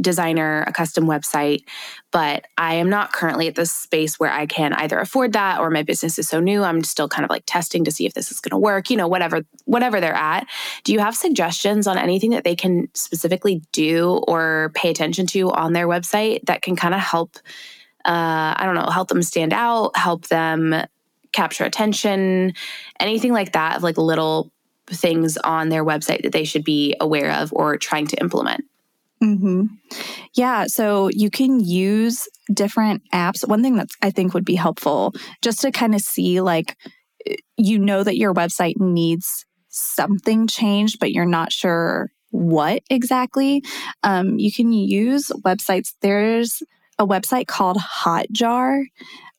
[0.01, 1.65] designer, a custom website,
[2.11, 5.71] but I am not currently at the space where I can either afford that or
[5.71, 6.63] my business is so new.
[6.63, 8.97] I'm still kind of like testing to see if this is going to work, you
[8.97, 10.47] know, whatever whatever they're at.
[10.85, 15.51] Do you have suggestions on anything that they can specifically do or pay attention to
[15.51, 17.39] on their website that can kind of help
[18.05, 20.75] uh, I don't know, help them stand out, help them
[21.33, 22.55] capture attention,
[22.99, 24.51] anything like that of like little
[24.87, 28.65] things on their website that they should be aware of or trying to implement?
[29.23, 29.67] Mm-hmm.
[30.35, 33.47] Yeah, so you can use different apps.
[33.47, 36.77] One thing that I think would be helpful just to kind of see like
[37.57, 43.63] you know that your website needs something changed, but you're not sure what exactly.
[44.03, 45.95] Um, you can use websites.
[46.01, 46.63] There's
[46.99, 48.85] a website called Hotjar.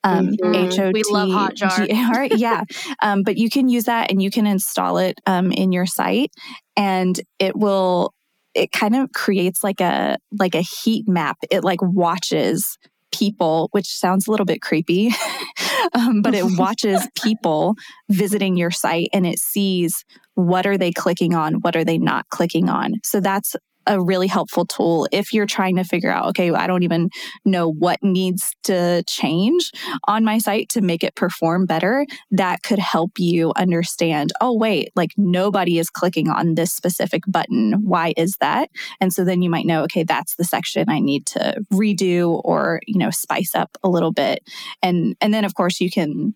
[0.06, 0.56] Um, mm-hmm.
[0.56, 0.92] H-O-T-G-R.
[0.92, 2.32] We love Hotjar.
[2.38, 2.64] yeah.
[3.02, 6.32] Um, but you can use that and you can install it um, in your site
[6.76, 8.14] and it will,
[8.54, 11.38] it kind of creates like a, like a heat map.
[11.50, 12.78] It like watches
[13.12, 15.12] people, which sounds a little bit creepy,
[15.94, 17.76] um, but it watches people
[18.10, 20.04] visiting your site and it sees
[20.36, 22.96] what are they clicking on, what are they not clicking on.
[23.04, 23.56] So that's
[23.88, 27.10] a really helpful tool if you're trying to figure out, okay, I don't even
[27.46, 29.72] know what needs to change
[30.08, 32.06] on my site to make it perform better.
[32.32, 37.74] That could help you understand, oh, wait, like nobody is clicking on this specific button.
[37.84, 38.70] Why is that?
[39.00, 42.80] And so then you might know, okay, that's the section I need to redo or,
[42.88, 44.40] you know, spice up a little bit.
[44.82, 46.36] And, and then of course you can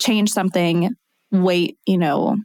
[0.00, 0.90] change something,
[1.30, 2.36] wait, you know,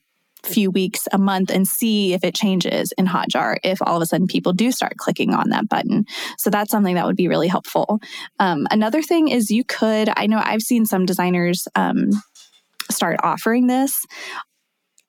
[0.46, 4.06] few weeks, a month, and see if it changes in Hotjar if all of a
[4.06, 6.06] sudden people do start clicking on that button.
[6.38, 8.00] So that's something that would be really helpful.
[8.40, 12.10] Um, another thing is you could, I know I've seen some designers um,
[12.90, 14.06] start offering this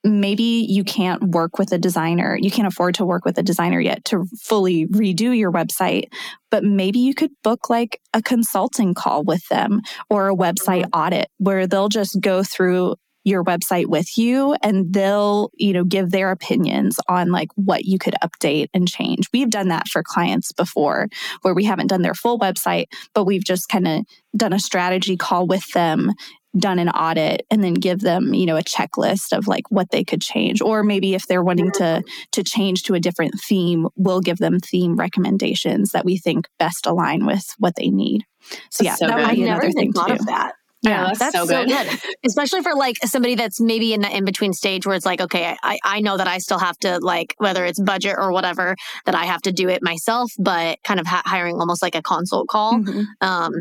[0.06, 3.80] maybe you can't work with a designer, you can't afford to work with a designer
[3.80, 6.04] yet to fully redo your website,
[6.50, 11.00] but maybe you could book like a consulting call with them or a website mm-hmm.
[11.00, 12.94] audit where they'll just go through
[13.26, 17.98] your website with you and they'll, you know, give their opinions on like what you
[17.98, 19.28] could update and change.
[19.32, 21.08] We've done that for clients before
[21.42, 24.04] where we haven't done their full website, but we've just kind of
[24.36, 26.12] done a strategy call with them
[26.56, 30.02] done an audit and then give them you know a checklist of like what they
[30.02, 34.22] could change or maybe if they're wanting to to change to a different theme we'll
[34.22, 38.24] give them theme recommendations that we think best align with what they need
[38.70, 40.14] so yeah so that would be I another thing thought too.
[40.14, 40.54] of that
[40.86, 41.68] yeah, that's, that's so, good.
[41.68, 42.00] good.
[42.26, 45.56] Especially for like somebody that's maybe in the in between stage where it's like, okay,
[45.62, 49.14] I, I know that I still have to like, whether it's budget or whatever, that
[49.14, 52.48] I have to do it myself, but kind of ha- hiring almost like a consult
[52.48, 52.74] call.
[52.74, 53.02] Mm-hmm.
[53.20, 53.52] Um,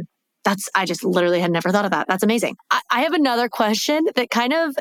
[0.44, 2.08] that's, I just literally had never thought of that.
[2.08, 2.56] That's amazing.
[2.70, 4.76] I, I have another question that kind of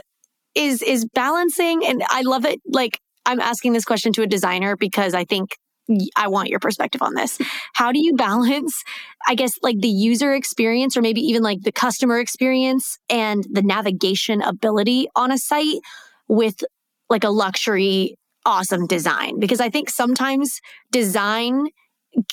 [0.55, 2.61] is, is balancing and I love it.
[2.67, 5.51] Like I'm asking this question to a designer because I think
[6.17, 7.39] I want your perspective on this.
[7.75, 8.83] How do you balance,
[9.27, 13.63] I guess, like the user experience or maybe even like the customer experience and the
[13.63, 15.81] navigation ability on a site
[16.29, 16.65] with
[17.11, 18.17] like a luxury,
[18.47, 19.39] awesome design?
[19.39, 21.67] Because I think sometimes design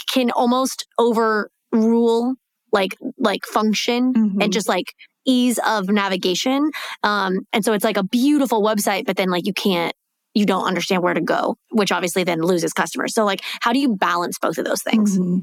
[0.10, 2.36] can almost overrule
[2.72, 4.42] like like function mm-hmm.
[4.42, 4.94] and just like
[5.26, 6.72] ease of navigation
[7.04, 9.94] um and so it's like a beautiful website but then like you can't
[10.34, 13.14] you don't understand where to go, which obviously then loses customers.
[13.14, 15.18] So, like, how do you balance both of those things?
[15.18, 15.40] Mm-hmm.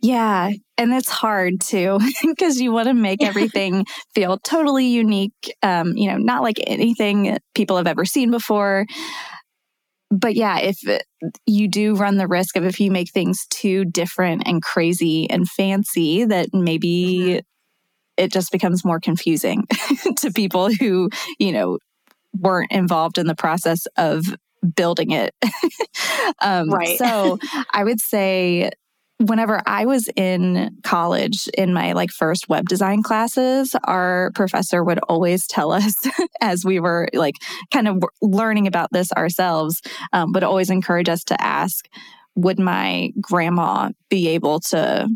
[0.00, 0.50] Yeah.
[0.76, 6.08] And it's hard too, because you want to make everything feel totally unique, um, you
[6.08, 8.86] know, not like anything people have ever seen before.
[10.10, 10.78] But yeah, if
[11.46, 15.46] you do run the risk of if you make things too different and crazy and
[15.46, 17.38] fancy, that maybe mm-hmm.
[18.16, 19.66] it just becomes more confusing
[20.18, 21.78] to people who, you know,
[22.34, 24.24] weren't involved in the process of
[24.74, 25.34] building it.
[26.42, 26.98] um, right.
[26.98, 27.38] so
[27.72, 28.70] I would say
[29.18, 34.98] whenever I was in college in my like first web design classes, our professor would
[35.00, 36.06] always tell us
[36.40, 37.34] as we were like
[37.72, 41.88] kind of learning about this ourselves, um, would always encourage us to ask,
[42.36, 45.08] would my grandma be able to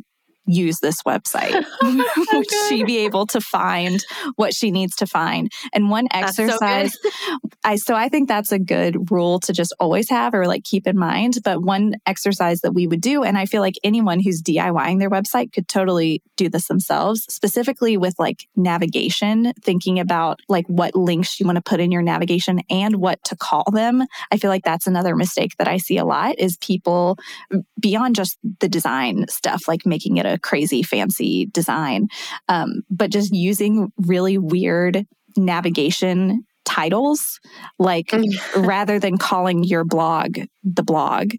[0.47, 1.65] use this website?
[2.33, 4.05] Would she be able to find
[4.37, 5.51] what she needs to find?
[5.73, 7.11] And one exercise, so
[7.65, 10.87] I so I think that's a good rule to just always have or like keep
[10.87, 11.39] in mind.
[11.45, 15.11] But one exercise that we would do, and I feel like anyone who's DIYing their
[15.11, 21.39] website could totally do this themselves, specifically with like navigation, thinking about like what links
[21.39, 24.05] you want to put in your navigation and what to call them.
[24.31, 27.19] I feel like that's another mistake that I see a lot is people
[27.53, 32.09] mm, beyond just the design stuff, like making it a a crazy fancy design,
[32.49, 35.07] um, but just using really weird
[35.37, 37.41] navigation titles.
[37.79, 38.33] Like mm.
[38.67, 41.33] rather than calling your blog the blog,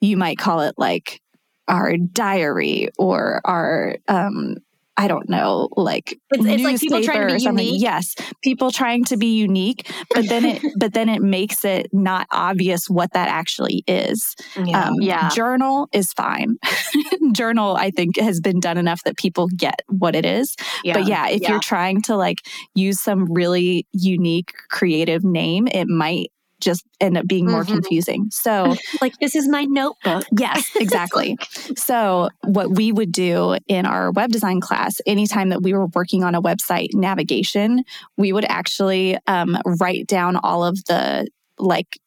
[0.00, 1.20] you might call it like
[1.68, 4.56] our diary or our um,
[4.96, 7.82] I don't know, like it's, it's like people trying to be unique.
[7.82, 12.26] Yes, people trying to be unique, but then it but then it makes it not
[12.30, 14.34] obvious what that actually is.
[14.56, 15.28] Yeah, um, yeah.
[15.30, 16.56] journal is fine.
[17.32, 20.54] journal, I think, has been done enough that people get what it is.
[20.82, 20.94] Yeah.
[20.94, 21.50] But yeah, if yeah.
[21.50, 22.38] you're trying to like
[22.74, 26.30] use some really unique, creative name, it might
[26.60, 27.74] just end up being more mm-hmm.
[27.74, 28.28] confusing.
[28.30, 30.24] So, like, this is my notebook.
[30.38, 31.36] Yes, exactly.
[31.76, 36.24] so, what we would do in our web design class, anytime that we were working
[36.24, 37.84] on a website navigation,
[38.16, 41.28] we would actually um, write down all of the
[41.58, 41.98] like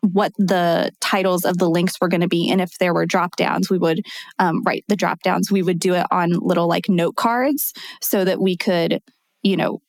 [0.00, 3.36] what the titles of the links were going to be and if there were drop
[3.36, 4.04] downs we would
[4.40, 8.24] um, write the drop downs we would do it on little like note cards so
[8.24, 9.00] that we could
[9.42, 9.80] you know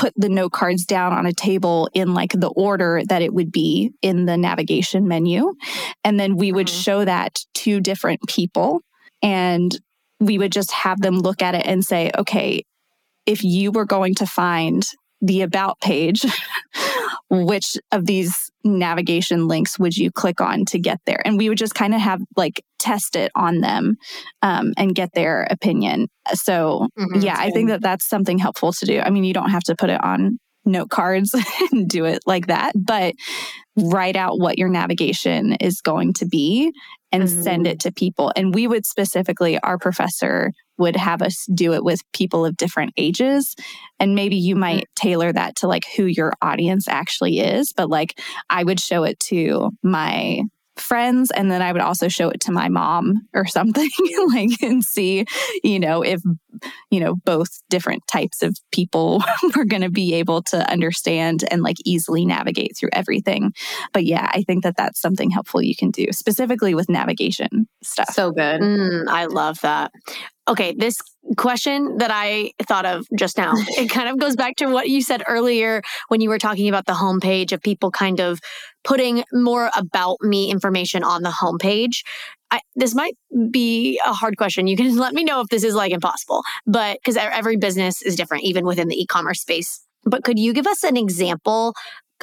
[0.00, 3.52] put the note cards down on a table in like the order that it would
[3.52, 5.52] be in the navigation menu.
[6.02, 6.80] And then we would mm-hmm.
[6.80, 8.80] show that to different people
[9.22, 9.78] and
[10.18, 12.64] we would just have them look at it and say, okay,
[13.26, 14.86] if you were going to find
[15.20, 16.24] the about page,
[17.30, 21.20] which of these navigation links would you click on to get there?
[21.26, 23.96] And we would just kind of have like test it on them
[24.42, 26.08] um, and get their opinion.
[26.32, 27.20] So, mm-hmm.
[27.20, 29.00] yeah, I think that that's something helpful to do.
[29.00, 31.34] I mean, you don't have to put it on note cards
[31.72, 33.14] and do it like that, but
[33.76, 36.72] write out what your navigation is going to be
[37.12, 37.42] and mm-hmm.
[37.42, 38.32] send it to people.
[38.36, 42.92] And we would specifically, our professor would have us do it with people of different
[42.96, 43.54] ages.
[43.98, 44.60] And maybe you mm-hmm.
[44.60, 47.72] might tailor that to like who your audience actually is.
[47.76, 48.18] But like
[48.48, 50.42] I would show it to my
[50.80, 53.88] friends and then I would also show it to my mom or something
[54.28, 55.24] like and see
[55.62, 56.20] you know if
[56.90, 59.22] you know both different types of people
[59.56, 63.52] were going to be able to understand and like easily navigate through everything.
[63.92, 68.10] But yeah I think that that's something helpful you can do specifically with navigation stuff.
[68.10, 68.60] So good.
[68.60, 69.92] Mm, I love that.
[70.48, 71.00] Okay this
[71.36, 73.52] question that I thought of just now.
[73.78, 76.86] it kind of goes back to what you said earlier when you were talking about
[76.86, 78.40] the homepage of people kind of
[78.84, 82.02] putting more about me information on the homepage.
[82.50, 83.14] I, this might
[83.50, 84.66] be a hard question.
[84.66, 88.16] You can let me know if this is like impossible, but because every business is
[88.16, 89.84] different, even within the e commerce space.
[90.04, 91.74] But could you give us an example,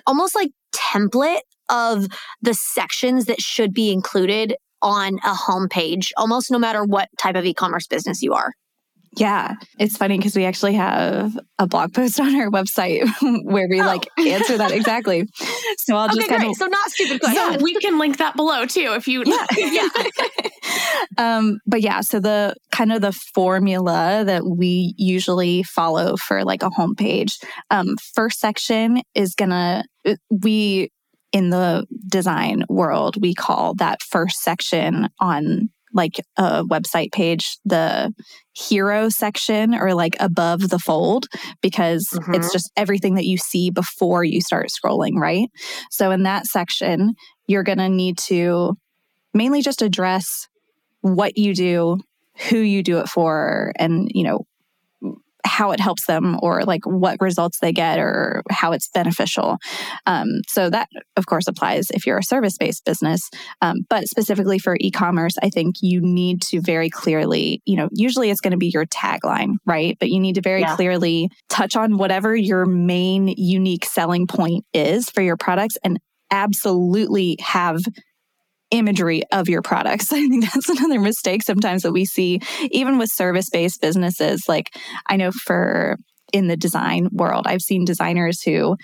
[0.06, 2.08] almost like template of
[2.42, 7.46] the sections that should be included on a homepage, almost no matter what type of
[7.46, 8.52] e commerce business you are?
[9.18, 13.08] Yeah, it's funny because we actually have a blog post on our website
[13.44, 13.86] where we oh.
[13.86, 15.28] like answer that exactly.
[15.80, 16.52] So I'll just okay, kind great.
[16.52, 17.60] of so not stupid question.
[17.60, 19.88] So we can link that below too if you yeah yeah.
[21.18, 26.64] um, but yeah, so the kind of the formula that we usually follow for like
[26.64, 27.34] a homepage.
[27.72, 30.92] Um, first section is gonna uh, we
[31.34, 38.14] in the design world we call that first section on like a website page the
[38.54, 41.26] hero section or like above the fold
[41.62, 42.36] because mm-hmm.
[42.36, 45.50] it's just everything that you see before you start scrolling, right?
[45.92, 47.16] So in that section,
[47.48, 48.78] you're going to need to
[49.34, 50.48] mainly just address
[51.02, 52.00] what you do,
[52.50, 54.46] who you do it for, and, you know,
[55.48, 59.58] how it helps them or like what results they get or how it's beneficial.
[60.06, 63.30] Um, so that, of course, applies if you're a service based business.
[63.62, 67.90] Um, but specifically for e commerce, I think you need to very clearly, you know,
[67.92, 69.98] usually it's going to be your tagline, right?
[70.00, 70.76] But you need to very yeah.
[70.76, 76.00] clearly touch on whatever your main unique selling point is for your products and
[76.32, 77.80] absolutely have
[78.72, 80.12] imagery of your products.
[80.14, 82.42] I think that's another mistake sometimes that we see,
[82.72, 84.44] even with service based businesses.
[84.48, 84.76] Like,
[85.08, 85.98] I know for
[86.34, 88.76] in the design world, I've seen designers who,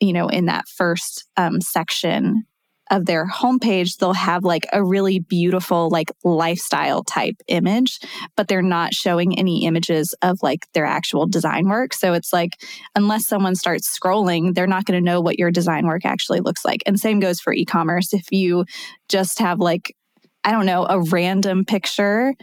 [0.00, 2.44] you know, in that first um, section
[2.92, 7.98] of their homepage, they'll have like a really beautiful, like lifestyle type image,
[8.36, 11.94] but they're not showing any images of like their actual design work.
[11.94, 12.50] So it's like,
[12.94, 16.66] unless someone starts scrolling, they're not going to know what your design work actually looks
[16.66, 16.82] like.
[16.84, 18.12] And same goes for e commerce.
[18.12, 18.66] If you
[19.08, 19.96] just have like,
[20.44, 22.34] I don't know, a random picture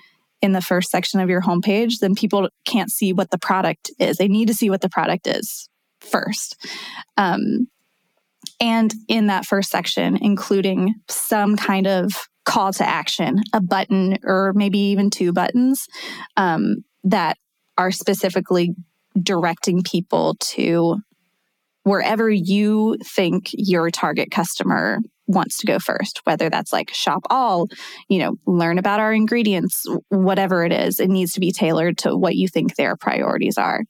[0.41, 4.17] in the first section of your homepage, then people can't see what the product is.
[4.17, 5.69] They need to see what the product is
[6.01, 6.55] first.
[7.17, 7.67] Um,
[8.59, 14.53] and in that first section, including some kind of call to action, a button or
[14.55, 15.87] maybe even two buttons
[16.35, 17.37] um, that
[17.77, 18.75] are specifically
[19.21, 20.97] directing people to
[21.83, 27.67] wherever you think your target customer wants to go first, whether that's like shop all,
[28.09, 32.15] you know, learn about our ingredients, whatever it is, it needs to be tailored to
[32.15, 33.83] what you think their priorities are.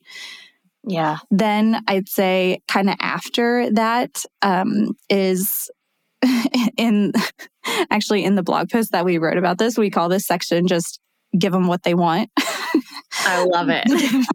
[0.88, 1.18] Yeah.
[1.30, 5.70] Then I'd say kind of after that um, is
[6.78, 7.14] in
[7.92, 11.00] actually in the blog post that we wrote about this, we call this section just
[11.38, 12.30] give them what they want.
[13.22, 13.86] I love it.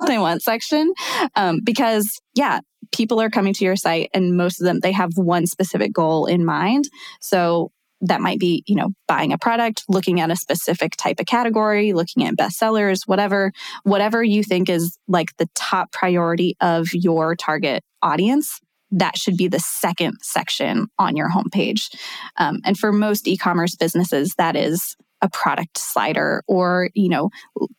[0.06, 0.92] they want section
[1.34, 2.60] um, because yeah,
[2.92, 6.26] people are coming to your site and most of them they have one specific goal
[6.26, 6.84] in mind.
[7.20, 11.26] So that might be, you know, buying a product, looking at a specific type of
[11.26, 13.52] category, looking at bestsellers, whatever,
[13.84, 18.60] whatever you think is like the top priority of your target audience.
[18.90, 21.94] That should be the second section on your homepage.
[22.36, 27.30] Um, and for most e commerce businesses, that is a product slider or, you know,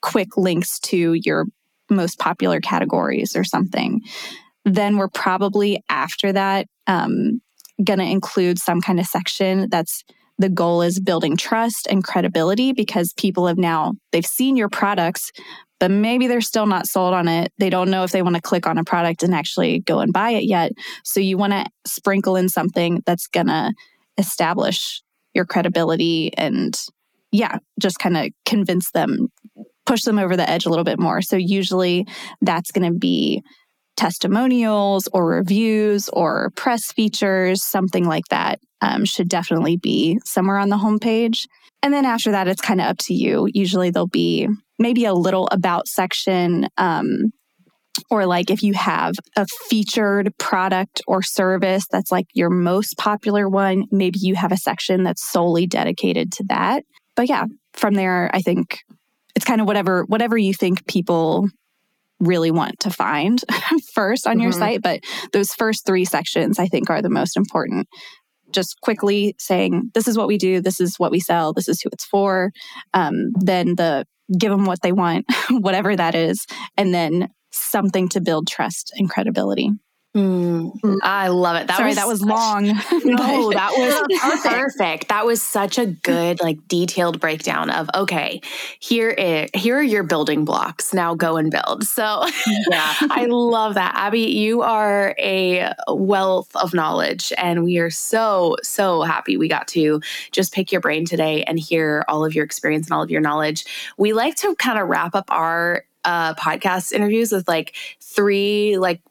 [0.01, 1.45] quick links to your
[1.89, 4.01] most popular categories or something.
[4.65, 7.41] Then we're probably after that um,
[7.83, 10.03] going to include some kind of section that's
[10.37, 15.31] the goal is building trust and credibility because people have now they've seen your products
[15.79, 17.51] but maybe they're still not sold on it.
[17.57, 20.13] They don't know if they want to click on a product and actually go and
[20.13, 20.71] buy it yet.
[21.03, 23.73] So you want to sprinkle in something that's going to
[24.17, 25.01] establish
[25.33, 26.73] your credibility and
[27.31, 29.27] yeah just kind of convince them
[29.85, 31.21] push them over the edge a little bit more.
[31.21, 32.07] So usually
[32.41, 33.43] that's going to be
[33.95, 40.69] testimonials or reviews or press features, something like that um, should definitely be somewhere on
[40.69, 41.47] the homepage.
[41.81, 43.47] And then after that, it's kind of up to you.
[43.53, 44.47] Usually there'll be
[44.79, 46.67] maybe a little about section.
[46.77, 47.31] Um,
[48.11, 53.47] or like if you have a featured product or service that's like your most popular
[53.47, 56.83] one, maybe you have a section that's solely dedicated to that.
[57.15, 58.79] But yeah, from there, I think
[59.35, 61.47] it's kind of whatever whatever you think people
[62.19, 63.43] really want to find
[63.93, 64.43] first on mm-hmm.
[64.43, 64.81] your site.
[64.81, 65.01] But
[65.33, 67.87] those first three sections, I think, are the most important.
[68.51, 71.81] Just quickly saying, this is what we do, this is what we sell, this is
[71.81, 72.51] who it's for.
[72.93, 74.05] Um, then the
[74.39, 76.45] give them what they want, whatever that is.
[76.77, 79.71] And then something to build trust and credibility.
[80.15, 81.67] Mm, I love it.
[81.67, 82.67] That Sorry, was that was long.
[83.03, 85.09] no, that was perfect.
[85.09, 88.39] That was such a good, like, detailed breakdown of okay,
[88.79, 90.93] here is here are your building blocks.
[90.93, 91.83] Now go and build.
[91.83, 92.25] So,
[92.71, 94.21] yeah, I love that, Abbey.
[94.21, 99.99] You are a wealth of knowledge, and we are so so happy we got to
[100.31, 103.21] just pick your brain today and hear all of your experience and all of your
[103.21, 103.65] knowledge.
[103.97, 109.01] We like to kind of wrap up our uh, podcast interviews with like three like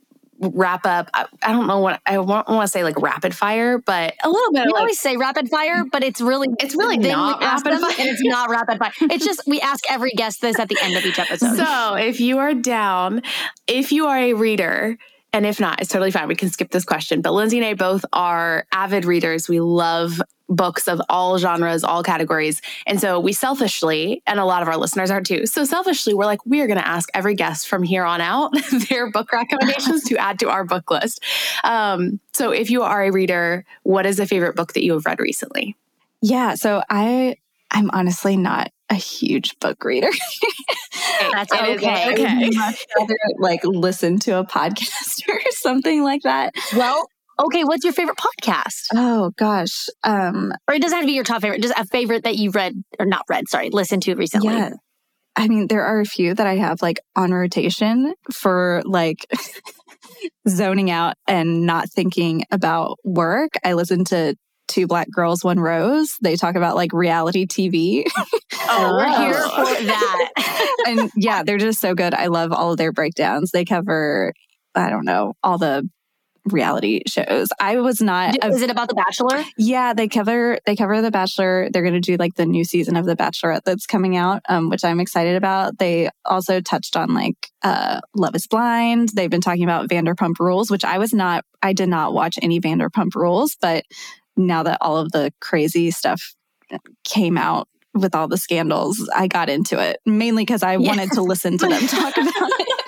[0.53, 1.11] wrap up.
[1.15, 4.29] I, I don't know what I want, want to say like rapid fire, but a
[4.29, 4.67] little bit.
[4.67, 8.09] We like, always say rapid fire, but it's really it's really not rapid fire, and
[8.09, 8.93] it's not rapid fire.
[9.03, 11.57] It's just we ask every guest this at the end of each episode.
[11.57, 13.23] So if you are down,
[13.67, 14.99] if you are a reader
[15.35, 16.29] and if not, it's totally fine.
[16.29, 17.21] We can skip this question.
[17.21, 19.49] But Lindsey and I both are avid readers.
[19.49, 22.63] We love books of all genres, all categories.
[22.87, 25.47] And so we selfishly, and a lot of our listeners are too.
[25.47, 28.53] So selfishly, we're like, we are going to ask every guest from here on out
[28.89, 31.21] their book recommendations to add to our book list.
[31.65, 35.05] Um, so if you are a reader, what is a favorite book that you have
[35.05, 35.75] read recently?
[36.23, 36.55] Yeah.
[36.55, 37.39] So I,
[37.73, 40.11] I'm honestly not a huge book reader.
[41.33, 42.13] That's okay.
[42.13, 42.51] okay.
[42.51, 46.55] much rather like listen to a podcast or something like that.
[46.75, 47.07] Well,
[47.39, 47.65] okay.
[47.65, 48.87] What's your favorite podcast?
[48.95, 51.63] Oh gosh, um, or it doesn't have to be your top favorite.
[51.63, 53.49] Just a favorite that you've read or not read.
[53.49, 54.55] Sorry, listened to recently.
[54.55, 54.71] Yeah.
[55.37, 59.27] I mean, there are a few that I have like on rotation for like
[60.49, 63.55] zoning out and not thinking about work.
[63.65, 64.37] I listen to
[64.69, 66.17] Two Black Girls, One Rose.
[66.23, 68.05] They talk about like reality TV.
[68.69, 70.31] Oh, we're here for that.
[70.87, 72.15] and yeah, they're just so good.
[72.15, 73.51] I love all of their breakdowns.
[73.51, 74.33] They cover,
[74.75, 75.89] I don't know, all the
[76.47, 77.49] reality shows.
[77.59, 78.37] I was not.
[78.43, 79.43] A, Is it about The Bachelor?
[79.57, 81.69] Yeah, they cover they cover The Bachelor.
[81.71, 84.69] They're going to do like the new season of The Bachelorette that's coming out, um,
[84.71, 85.79] which I'm excited about.
[85.79, 89.11] They also touched on like uh, Love Is Blind.
[89.11, 91.45] They've been talking about Vanderpump Rules, which I was not.
[91.63, 93.85] I did not watch any Vanderpump Rules, but
[94.37, 96.35] now that all of the crazy stuff
[97.05, 100.89] came out with all the scandals, I got into it mainly because I yeah.
[100.89, 102.69] wanted to listen to them talk about it.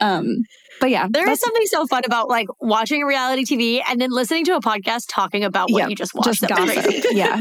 [0.00, 0.44] Um,
[0.80, 4.44] but yeah, there is something so fun about like watching reality TV and then listening
[4.44, 6.40] to a podcast talking about what you just watched.
[6.40, 7.04] Just gossip.
[7.10, 7.40] yeah,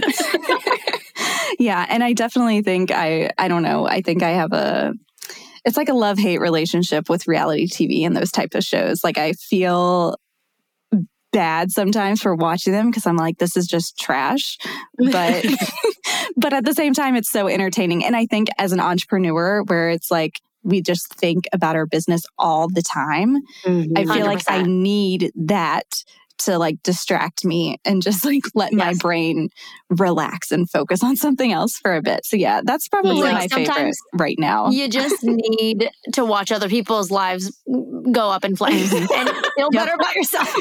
[1.59, 3.87] yeah, and I definitely think I I don't know.
[3.87, 4.93] I think I have a
[5.65, 9.03] it's like a love hate relationship with reality TV and those type of shows.
[9.03, 10.15] Like I feel
[11.31, 14.57] bad sometimes for watching them because I'm like, this is just trash.
[14.97, 15.45] But
[16.37, 18.05] but at the same time, it's so entertaining.
[18.05, 22.23] And I think as an entrepreneur, where it's like we just think about our business
[22.37, 23.97] all the time, mm-hmm.
[23.97, 24.27] I feel 100%.
[24.27, 26.03] like I need that
[26.39, 28.77] to like distract me and just like let yes.
[28.77, 29.49] my brain
[29.89, 32.25] relax and focus on something else for a bit.
[32.25, 34.69] So yeah, that's probably like my favorite right now.
[34.69, 37.51] You just need to watch other people's lives
[38.11, 39.07] go up in flames and
[39.55, 40.53] feel better about yourself.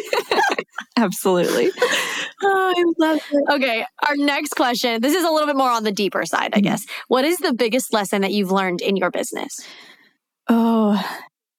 [0.96, 1.70] Absolutely.
[2.42, 3.54] Oh, I love it.
[3.54, 5.00] Okay, our next question.
[5.00, 6.64] This is a little bit more on the deeper side, I mm-hmm.
[6.64, 6.84] guess.
[7.08, 9.58] What is the biggest lesson that you've learned in your business?
[10.46, 11.02] Oh,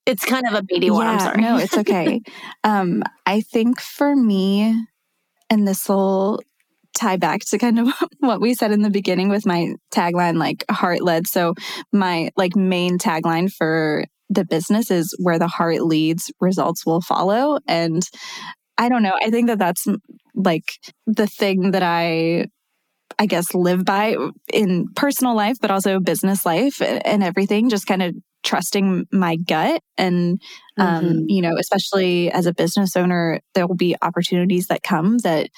[0.08, 1.06] it's kind of a beady one.
[1.06, 1.42] Yeah, I'm sorry.
[1.42, 2.22] No, it's okay.
[2.64, 4.74] um, I think for me,
[5.50, 6.42] and this will
[6.98, 7.90] tie back to kind of
[8.20, 11.28] what we said in the beginning with my tagline, like heart led.
[11.28, 11.54] So
[11.92, 17.60] my like main tagline for the business is where the heart leads, results will follow.
[17.68, 18.04] And
[18.78, 19.16] I don't know.
[19.22, 19.86] I think that that's
[20.36, 20.72] like
[21.06, 22.48] the thing that I
[23.20, 24.16] I guess, live by
[24.54, 28.16] in personal life, but also business life and everything, just kind of
[28.48, 29.82] trusting my gut.
[29.98, 30.42] And,
[30.78, 31.20] um, mm-hmm.
[31.28, 35.50] you know, especially as a business owner, there will be opportunities that come that,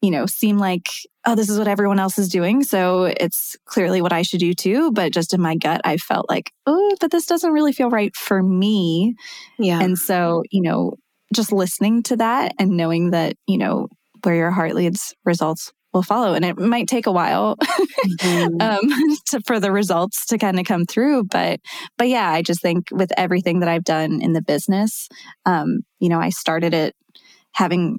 [0.00, 0.88] you know, seem like,
[1.26, 2.64] oh, this is what everyone else is doing.
[2.64, 4.90] So it's clearly what I should do too.
[4.90, 8.16] But just in my gut, I felt like, oh, but this doesn't really feel right
[8.16, 9.14] for me.
[9.58, 9.80] Yeah.
[9.82, 10.94] And so, you know,
[11.34, 13.88] just listening to that and knowing that, you know,
[14.22, 18.60] where your heart leads results will follow and it might take a while mm-hmm.
[18.60, 21.60] um, to, for the results to kind of come through but
[21.98, 25.08] but yeah i just think with everything that i've done in the business
[25.46, 26.94] um, you know i started it
[27.52, 27.98] having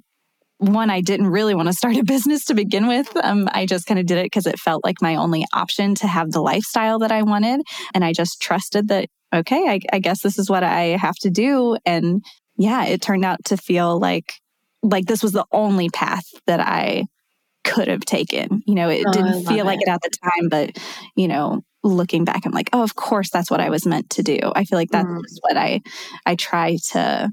[0.58, 3.86] one i didn't really want to start a business to begin with um, i just
[3.86, 7.00] kind of did it because it felt like my only option to have the lifestyle
[7.00, 7.62] that i wanted
[7.94, 11.30] and i just trusted that okay I, I guess this is what i have to
[11.30, 12.24] do and
[12.58, 14.36] yeah it turned out to feel like
[14.84, 17.06] like this was the only path that i
[17.64, 18.64] could have taken.
[18.66, 19.88] You know, it oh, didn't feel like it.
[19.88, 20.78] it at the time, but,
[21.16, 24.24] you know, looking back, I'm like, oh, of course that's what I was meant to
[24.24, 24.40] do.
[24.56, 25.24] I feel like that's mm.
[25.42, 25.82] what I
[26.26, 27.32] I try to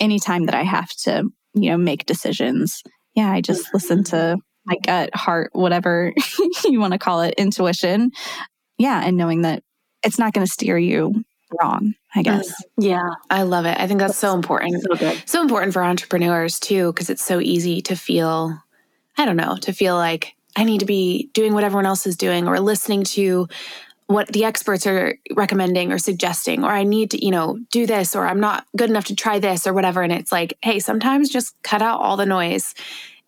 [0.00, 1.24] anytime that I have to,
[1.54, 2.82] you know, make decisions.
[3.14, 6.12] Yeah, I just listen to my gut, heart, whatever
[6.64, 8.12] you want to call it, intuition.
[8.78, 9.62] Yeah, and knowing that
[10.02, 11.24] it's not going to steer you
[11.60, 12.52] wrong, I guess.
[12.78, 13.10] Yeah.
[13.28, 13.78] I love it.
[13.78, 14.82] I think that's so important.
[14.82, 18.56] So, so important for entrepreneurs too, because it's so easy to feel
[19.16, 22.16] I don't know, to feel like I need to be doing what everyone else is
[22.16, 23.48] doing or listening to
[24.06, 28.16] what the experts are recommending or suggesting, or I need to, you know, do this,
[28.16, 30.02] or I'm not good enough to try this or whatever.
[30.02, 32.74] And it's like, hey, sometimes just cut out all the noise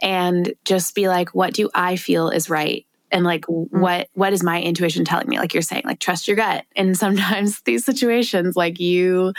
[0.01, 2.85] and just be like, what do I feel is right?
[3.13, 3.79] And like mm-hmm.
[3.79, 5.39] what what is my intuition telling me?
[5.39, 6.65] Like you're saying, like trust your gut.
[6.75, 9.35] And sometimes these situations, like you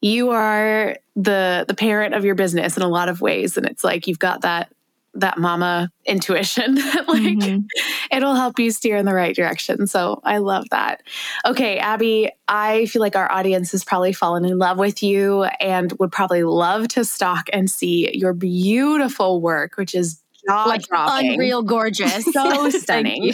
[0.00, 3.56] you are the the parent of your business in a lot of ways.
[3.56, 4.72] And it's like you've got that
[5.14, 7.66] that mama intuition that like mm-hmm.
[8.10, 9.86] it'll help you steer in the right direction.
[9.86, 11.02] So I love that.
[11.46, 15.92] Okay, Abbey, I feel like our audience has probably fallen in love with you and
[15.98, 22.24] would probably love to stalk and see your beautiful work, which is like unreal gorgeous.
[22.24, 23.32] So stunning.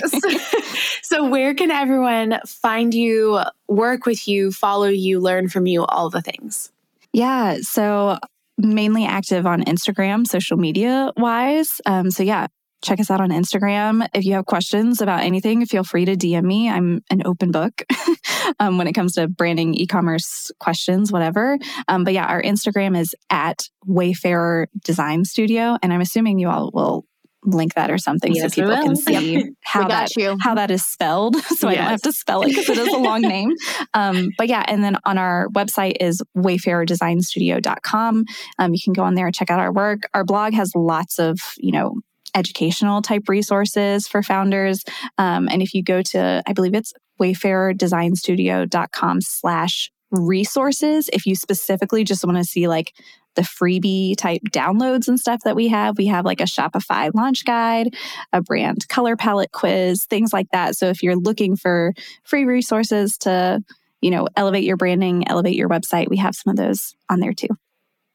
[1.03, 6.11] so where can everyone find you, work with you, follow you, learn from you, all
[6.11, 6.71] the things?
[7.13, 7.59] Yeah.
[7.63, 8.19] So
[8.65, 11.81] mainly active on Instagram, social media wise.
[11.87, 12.47] Um, so, yeah,
[12.83, 14.07] check us out on Instagram.
[14.15, 16.69] If you have questions about anything, feel free to DM me.
[16.69, 17.83] I'm an open book
[18.61, 21.59] um, when it comes to branding, e commerce questions, whatever.
[21.89, 25.77] Um, but yeah, our Instagram is at Wayfarer Design Studio.
[25.83, 27.05] And I'm assuming you all will
[27.45, 30.37] link that or something yes, so people can see how that you.
[30.41, 31.79] how that is spelled so yes.
[31.79, 33.53] I don't have to spell it because it is a long name.
[33.95, 38.25] Um, but yeah, and then on our website is wayfarerdesignstudio.com.
[38.59, 40.01] Um, you can go on there and check out our work.
[40.15, 41.95] Our blog has lots of, you know,
[42.35, 44.85] educational type resources for founders.
[45.19, 52.05] Um, and if you go to, I believe it's wayfarerdesignstudio.com slash resources, if you specifically
[52.05, 52.93] just want to see like
[53.37, 55.99] the freebie type downloads and stuff that we have.
[55.99, 57.95] We have like a Shopify launch guide,
[58.33, 60.77] a brand color palette quiz, things like that.
[60.77, 63.63] So if you're looking for free resources to,
[64.01, 67.33] you know, elevate your branding, elevate your website, we have some of those on there
[67.33, 67.49] too.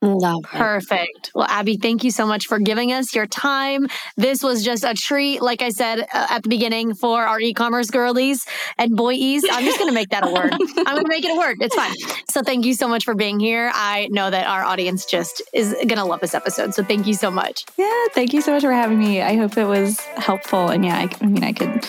[0.06, 1.32] Love Perfect.
[1.34, 3.88] Well, Abbey, thank you so much for giving us your time.
[4.16, 7.54] This was just a treat, like I said uh, at the beginning, for our e
[7.54, 8.46] commerce girlies
[8.78, 9.44] and boyies.
[9.50, 10.54] I'm just going to make that a word.
[10.54, 11.58] I'm going to make it a word.
[11.60, 11.94] It's fine.
[12.30, 13.72] So, thank you so much for being here.
[13.74, 16.74] I know that our audience just is going to love this episode.
[16.74, 17.66] So, thank you so much.
[17.78, 18.06] Yeah.
[18.14, 19.22] Thank you so much for having me.
[19.22, 20.70] I hope it was helpful.
[20.70, 21.86] And yeah, I, I mean, I could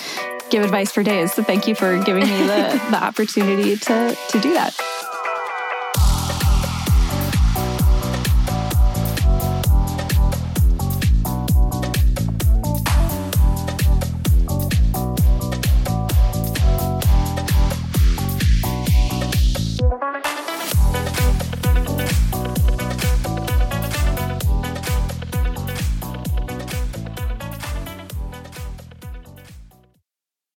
[0.51, 1.35] give advice for days.
[1.35, 4.75] So, thank you for giving me the, the opportunity to, to do that.